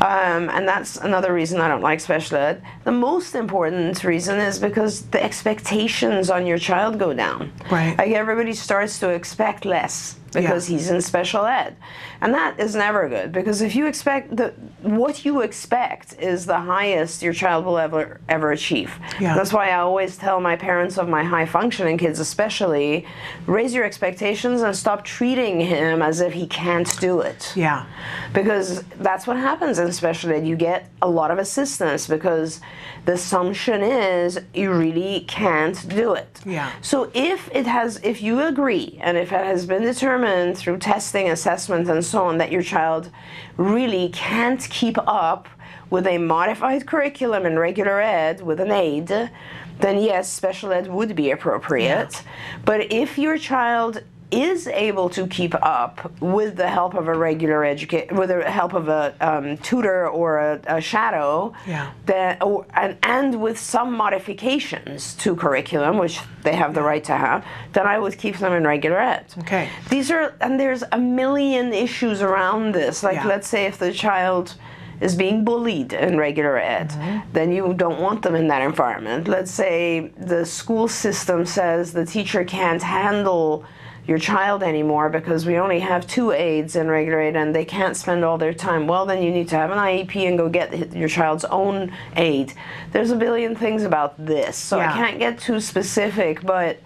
um, 0.00 0.48
and 0.50 0.66
that's 0.68 0.96
another 0.96 1.32
reason 1.32 1.60
I 1.60 1.68
don't 1.68 1.82
like 1.82 2.00
special 2.00 2.36
ed. 2.38 2.62
The 2.84 2.92
most 2.92 3.34
important 3.34 4.02
reason 4.04 4.38
is 4.38 4.58
because 4.58 5.02
the 5.02 5.22
expectations 5.22 6.30
on 6.30 6.46
your 6.46 6.58
child 6.58 6.98
go 6.98 7.12
down. 7.12 7.52
Right. 7.70 7.96
Like 7.98 8.10
everybody 8.12 8.52
starts 8.52 8.98
to 9.00 9.10
expect 9.10 9.64
less 9.64 10.16
because 10.32 10.68
Yeah. 10.70 10.76
he's 10.76 10.90
in 10.90 11.00
special 11.00 11.44
ed. 11.46 11.76
And 12.26 12.34
that 12.34 12.58
is 12.58 12.74
never 12.74 13.08
good 13.08 13.30
because 13.30 13.62
if 13.62 13.76
you 13.76 13.86
expect 13.86 14.36
the 14.36 14.52
what 14.82 15.24
you 15.24 15.42
expect 15.42 16.20
is 16.20 16.44
the 16.44 16.58
highest 16.58 17.22
your 17.22 17.32
child 17.32 17.64
will 17.64 17.78
ever 17.78 18.20
ever 18.28 18.50
achieve. 18.50 18.98
Yeah. 19.20 19.36
That's 19.36 19.52
why 19.52 19.68
I 19.68 19.76
always 19.76 20.16
tell 20.16 20.40
my 20.40 20.56
parents 20.56 20.98
of 20.98 21.08
my 21.08 21.22
high 21.22 21.46
functioning 21.46 21.98
kids 21.98 22.18
especially 22.18 23.06
raise 23.46 23.72
your 23.72 23.84
expectations 23.84 24.62
and 24.62 24.74
stop 24.74 25.04
treating 25.04 25.60
him 25.60 26.02
as 26.02 26.20
if 26.20 26.32
he 26.32 26.48
can't 26.48 26.98
do 26.98 27.20
it. 27.20 27.52
Yeah. 27.54 27.86
Because 28.32 28.82
that's 28.98 29.28
what 29.28 29.36
happens 29.36 29.78
in 29.78 29.92
special 29.92 30.32
ed. 30.32 30.48
You 30.48 30.56
get 30.56 30.90
a 31.00 31.08
lot 31.08 31.30
of 31.30 31.38
assistance 31.38 32.08
because 32.08 32.60
the 33.04 33.12
assumption 33.12 33.82
is 33.84 34.40
you 34.52 34.72
really 34.72 35.20
can't 35.28 35.88
do 35.88 36.14
it. 36.14 36.40
Yeah. 36.44 36.72
So 36.82 37.08
if 37.14 37.48
it 37.52 37.66
has, 37.66 38.00
if 38.02 38.20
you 38.20 38.40
agree, 38.40 38.98
and 39.00 39.16
if 39.16 39.30
it 39.30 39.44
has 39.44 39.64
been 39.64 39.82
determined 39.82 40.58
through 40.58 40.78
testing, 40.78 41.30
assessment, 41.30 41.88
and 41.88 42.04
so 42.04 42.15
that 42.16 42.50
your 42.50 42.62
child 42.62 43.10
really 43.58 44.08
can't 44.08 44.66
keep 44.70 44.96
up 45.06 45.48
with 45.90 46.06
a 46.06 46.16
modified 46.16 46.86
curriculum 46.86 47.44
in 47.44 47.58
regular 47.58 48.00
ed 48.00 48.40
with 48.40 48.58
an 48.58 48.72
aid, 48.72 49.08
then 49.08 49.98
yes, 49.98 50.32
special 50.32 50.72
ed 50.72 50.86
would 50.86 51.14
be 51.14 51.30
appropriate. 51.30 52.22
But 52.64 52.90
if 52.90 53.18
your 53.18 53.36
child 53.36 54.02
is 54.32 54.66
able 54.66 55.08
to 55.10 55.26
keep 55.28 55.54
up 55.62 56.10
with 56.20 56.56
the 56.56 56.68
help 56.68 56.94
of 56.94 57.06
a 57.06 57.14
regular 57.16 57.64
educate 57.64 58.10
with 58.10 58.28
the 58.28 58.42
help 58.50 58.72
of 58.74 58.88
a 58.88 59.14
um, 59.20 59.56
tutor 59.58 60.08
or 60.08 60.38
a, 60.38 60.60
a 60.66 60.80
shadow 60.80 61.52
Yeah. 61.66 61.92
that 62.06 62.42
or, 62.42 62.66
and, 62.74 62.96
and 63.04 63.40
with 63.40 63.56
some 63.58 63.92
modifications 63.96 65.14
to 65.16 65.36
curriculum 65.36 65.98
which 65.98 66.18
they 66.42 66.54
have 66.56 66.74
the 66.74 66.82
right 66.82 67.04
to 67.04 67.16
have 67.16 67.44
then 67.72 67.86
i 67.86 67.98
would 67.98 68.18
keep 68.18 68.36
them 68.38 68.52
in 68.52 68.66
regular 68.66 68.98
ed 68.98 69.24
Okay. 69.38 69.68
these 69.90 70.10
are 70.10 70.34
and 70.40 70.58
there's 70.58 70.82
a 70.92 70.98
million 70.98 71.72
issues 71.72 72.20
around 72.20 72.72
this 72.72 73.02
like 73.04 73.14
Yeah. 73.16 73.26
let's 73.28 73.46
say 73.48 73.66
if 73.66 73.78
the 73.78 73.92
child 73.92 74.56
is 75.00 75.14
being 75.14 75.44
bullied 75.44 75.92
in 75.92 76.16
regular 76.16 76.56
ed, 76.56 76.88
Mm-hmm. 76.90 77.32
then 77.32 77.52
you 77.52 77.74
don't 77.74 78.00
want 78.00 78.22
them 78.22 78.34
in 78.34 78.48
that 78.48 78.62
environment. 78.62 79.28
Let's 79.28 79.50
say 79.50 80.08
the 80.16 80.46
school 80.46 80.88
system 80.88 81.44
says 81.44 81.92
the 81.92 82.06
teacher 82.06 82.44
can't 82.44 82.82
handle 82.82 83.62
your 84.06 84.18
child 84.18 84.62
anymore 84.62 85.08
because 85.08 85.46
we 85.46 85.56
only 85.58 85.80
have 85.80 86.06
two 86.06 86.30
aides 86.32 86.76
in 86.76 86.88
regular 86.88 87.20
ed 87.20 87.36
and 87.36 87.54
they 87.54 87.64
can't 87.64 87.96
spend 87.96 88.24
all 88.24 88.38
their 88.38 88.54
time. 88.54 88.86
Well, 88.86 89.04
then 89.06 89.22
you 89.22 89.30
need 89.30 89.48
to 89.48 89.56
have 89.56 89.70
an 89.70 89.78
IEP 89.78 90.28
and 90.28 90.38
go 90.38 90.48
get 90.48 90.94
your 90.94 91.08
child's 91.08 91.44
own 91.46 91.92
aide. 92.16 92.52
There's 92.92 93.10
a 93.10 93.16
billion 93.16 93.56
things 93.56 93.82
about 93.82 94.14
this, 94.24 94.56
so 94.56 94.78
Yeah. 94.78 94.92
I 94.92 94.96
can't 94.96 95.18
get 95.18 95.38
too 95.40 95.60
specific, 95.60 96.42
but 96.42 96.78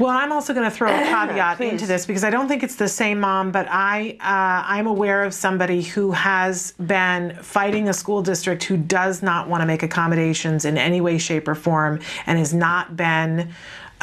Well, 0.00 0.10
I'm 0.10 0.32
also 0.32 0.52
going 0.52 0.68
to 0.68 0.76
throw 0.76 0.90
a 0.90 0.98
caveat 1.04 1.60
into 1.60 1.86
this 1.86 2.04
because 2.04 2.24
I 2.24 2.30
don't 2.30 2.48
think 2.48 2.64
it's 2.64 2.74
the 2.74 2.88
same 2.88 3.20
mom, 3.20 3.52
but 3.52 3.68
I 3.70 4.16
uh, 4.20 4.66
I'm 4.66 4.88
aware 4.88 5.22
of 5.22 5.32
somebody 5.32 5.82
who 5.82 6.10
has 6.10 6.72
been 6.84 7.36
fighting 7.40 7.88
a 7.88 7.92
school 7.92 8.20
district 8.20 8.64
who 8.64 8.76
does 8.76 9.22
not 9.22 9.48
want 9.48 9.60
to 9.60 9.66
make 9.66 9.84
accommodations 9.84 10.64
in 10.64 10.76
any 10.76 11.00
way, 11.00 11.18
shape, 11.18 11.46
or 11.46 11.54
form, 11.54 12.00
and 12.26 12.38
has 12.40 12.52
not 12.52 12.96
been. 12.96 13.52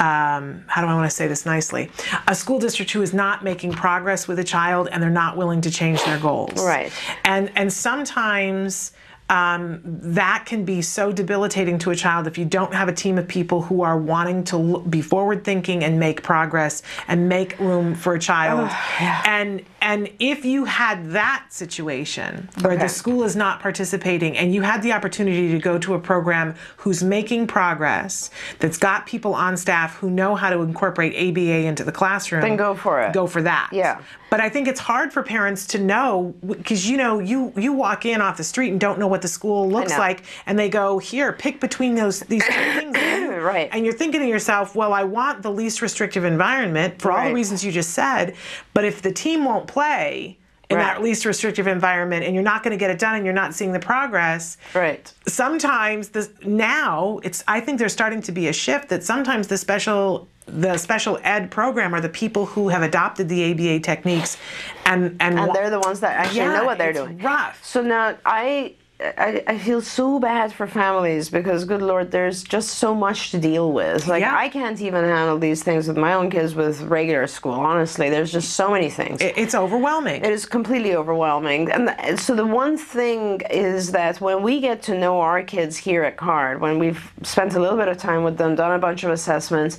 Um, 0.01 0.63
how 0.65 0.81
do 0.81 0.87
I 0.87 0.95
want 0.95 1.09
to 1.09 1.15
say 1.15 1.27
this 1.27 1.45
nicely? 1.45 1.91
A 2.27 2.33
school 2.33 2.57
district 2.57 2.89
who 2.91 3.03
is 3.03 3.13
not 3.13 3.43
making 3.43 3.73
progress 3.73 4.27
with 4.27 4.39
a 4.39 4.43
child 4.43 4.89
and 4.91 5.01
they're 5.01 5.11
not 5.11 5.37
willing 5.37 5.61
to 5.61 5.69
change 5.69 6.03
their 6.05 6.17
goals. 6.17 6.63
Right. 6.63 6.91
And 7.23 7.51
and 7.55 7.71
sometimes 7.71 8.93
um, 9.29 9.79
that 9.85 10.45
can 10.45 10.65
be 10.65 10.81
so 10.81 11.11
debilitating 11.11 11.77
to 11.79 11.91
a 11.91 11.95
child 11.95 12.27
if 12.27 12.37
you 12.37 12.43
don't 12.43 12.73
have 12.73 12.89
a 12.89 12.93
team 12.93 13.17
of 13.17 13.27
people 13.27 13.61
who 13.61 13.81
are 13.81 13.97
wanting 13.97 14.43
to 14.45 14.79
be 14.89 15.01
forward 15.01 15.45
thinking 15.45 15.83
and 15.83 15.99
make 15.99 16.21
progress 16.21 16.83
and 17.07 17.29
make 17.29 17.57
room 17.59 17.95
for 17.95 18.15
a 18.15 18.19
child. 18.19 18.69
And 18.99 19.63
and 19.81 20.09
if 20.19 20.45
you 20.45 20.65
had 20.65 21.11
that 21.11 21.45
situation 21.49 22.49
where 22.61 22.73
Okay. 22.73 22.83
the 22.83 22.89
school 22.89 23.23
is 23.23 23.35
not 23.35 23.59
participating 23.59 24.37
and 24.37 24.53
you 24.53 24.61
had 24.61 24.81
the 24.83 24.91
opportunity 24.93 25.51
to 25.51 25.59
go 25.59 25.77
to 25.79 25.93
a 25.95 25.99
program 25.99 26.55
who's 26.77 27.03
making 27.03 27.47
progress, 27.47 28.29
that's 28.59 28.77
got 28.77 29.05
people 29.05 29.33
on 29.33 29.57
staff 29.57 29.95
who 29.97 30.09
know 30.09 30.35
how 30.35 30.49
to 30.49 30.61
incorporate 30.61 31.13
ABA 31.15 31.65
into 31.67 31.83
the 31.83 31.91
classroom, 31.91 32.41
Then 32.41 32.55
go 32.57 32.75
for 32.75 33.01
it. 33.01 33.13
Go 33.13 33.27
for 33.27 33.41
that. 33.41 33.69
Yeah. 33.71 33.99
But 34.29 34.39
I 34.39 34.47
think 34.47 34.67
it's 34.69 34.79
hard 34.79 35.11
for 35.11 35.23
parents 35.23 35.67
to 35.67 35.77
know 35.79 36.33
because 36.45 36.89
you 36.89 36.95
know 36.95 37.19
you 37.19 37.51
you 37.57 37.73
walk 37.73 38.05
in 38.05 38.21
off 38.21 38.37
the 38.37 38.45
street 38.45 38.69
and 38.69 38.79
don't 38.79 38.97
know 38.97 39.07
what 39.07 39.21
the 39.21 39.27
school 39.27 39.69
looks 39.69 39.97
like, 39.97 40.23
and 40.45 40.57
they 40.57 40.69
go 40.69 40.99
here 40.99 41.33
pick 41.33 41.59
between 41.59 41.95
those 41.95 42.21
these 42.21 42.45
two 42.45 42.53
things. 42.53 42.95
Right. 43.41 43.69
And 43.71 43.83
you're 43.85 43.93
thinking 43.93 44.21
to 44.21 44.27
yourself, 44.27 44.75
well, 44.75 44.93
I 44.93 45.03
want 45.03 45.41
the 45.43 45.51
least 45.51 45.81
restrictive 45.81 46.23
environment 46.23 47.01
for 47.01 47.11
all 47.11 47.27
the 47.27 47.33
reasons 47.33 47.63
you 47.63 47.71
just 47.71 47.91
said, 47.91 48.35
but 48.73 48.85
if 48.85 49.01
the 49.01 49.11
team 49.11 49.45
won't 49.45 49.67
play 49.67 50.37
in 50.69 50.77
that 50.77 51.01
least 51.01 51.25
restrictive 51.25 51.67
environment 51.67 52.23
and 52.23 52.33
you're 52.33 52.43
not 52.43 52.63
going 52.63 52.71
to 52.71 52.77
get 52.77 52.89
it 52.89 52.97
done 52.97 53.15
and 53.15 53.25
you're 53.25 53.33
not 53.33 53.53
seeing 53.53 53.73
the 53.73 53.79
progress, 53.79 54.55
right. 54.73 55.13
sometimes 55.27 56.09
this 56.09 56.29
now 56.45 57.19
it's 57.23 57.43
i 57.45 57.59
think 57.59 57.77
there's 57.77 57.91
starting 57.91 58.21
to 58.21 58.31
be 58.31 58.47
a 58.47 58.53
shift 58.53 58.87
that 58.87 59.03
sometimes 59.03 59.47
the 59.49 59.57
special 59.57 60.29
the 60.45 60.77
special 60.77 61.19
ed 61.23 61.51
program 61.51 61.93
are 61.93 61.99
the 61.99 62.07
people 62.09 62.45
who 62.45 62.69
have 62.69 62.83
adopted 62.83 63.27
the 63.27 63.51
aba 63.51 63.79
techniques 63.81 64.37
and 64.85 65.17
and, 65.19 65.37
and 65.37 65.53
they're 65.53 65.69
the 65.69 65.79
ones 65.81 65.99
that 65.99 66.15
actually 66.17 66.37
Yeah, 66.39 66.53
know 66.59 66.65
what 66.65 66.77
they're 66.77 66.93
doing. 66.93 67.17
rough. 67.17 67.61
So 67.65 67.81
now 67.81 68.15
I, 68.25 68.75
I 69.17 69.43
I 69.47 69.57
feel 69.57 69.81
so 69.81 70.19
bad 70.19 70.53
for 70.53 70.67
families 70.67 71.29
because 71.29 71.65
good 71.65 71.81
lord, 71.81 72.11
there's 72.11 72.43
just 72.43 72.69
so 72.83 72.93
much 73.05 73.31
to 73.31 73.37
deal 73.39 73.71
with. 73.71 74.07
Like 74.07 74.21
Yeah. 74.21 74.35
I 74.45 74.47
can't 74.49 74.79
even 74.81 75.03
handle 75.03 75.37
these 75.47 75.63
things 75.63 75.87
with 75.87 75.97
my 75.97 76.13
own 76.13 76.29
kids 76.29 76.51
with 76.55 76.75
regular 76.99 77.25
school. 77.27 77.53
Honestly, 77.73 78.09
there's 78.09 78.31
just 78.31 78.49
so 78.61 78.65
many 78.75 78.89
things. 78.99 79.17
it- 79.21 79.35
it's 79.43 79.55
overwhelming 79.55 80.19
It 80.27 80.31
is 80.39 80.45
completely 80.57 80.93
overwhelming. 81.01 81.61
And 81.71 81.83
th- 81.89 82.19
so 82.25 82.31
the 82.35 82.45
one 82.63 82.75
thing 82.95 83.41
is 83.49 83.91
that 83.99 84.13
when 84.27 84.37
we 84.47 84.53
get 84.69 84.77
to 84.89 84.93
know 85.03 85.13
our 85.29 85.41
kids 85.55 85.73
here 85.87 86.03
at 86.09 86.15
CARD, 86.25 86.55
when 86.65 86.75
we've 86.83 87.03
spent 87.33 87.51
a 87.55 87.59
little 87.63 87.77
bit 87.83 87.87
of 87.93 87.97
time 88.09 88.21
with 88.27 88.37
them, 88.41 88.51
done 88.55 88.73
a 88.81 88.83
bunch 88.87 89.01
of 89.05 89.11
assessments, 89.19 89.73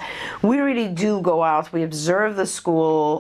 we 0.51 0.57
really 0.69 0.89
do 0.89 1.13
go 1.21 1.37
out, 1.53 1.65
we 1.77 1.83
observe 1.91 2.31
the 2.43 2.47
school, 2.59 3.03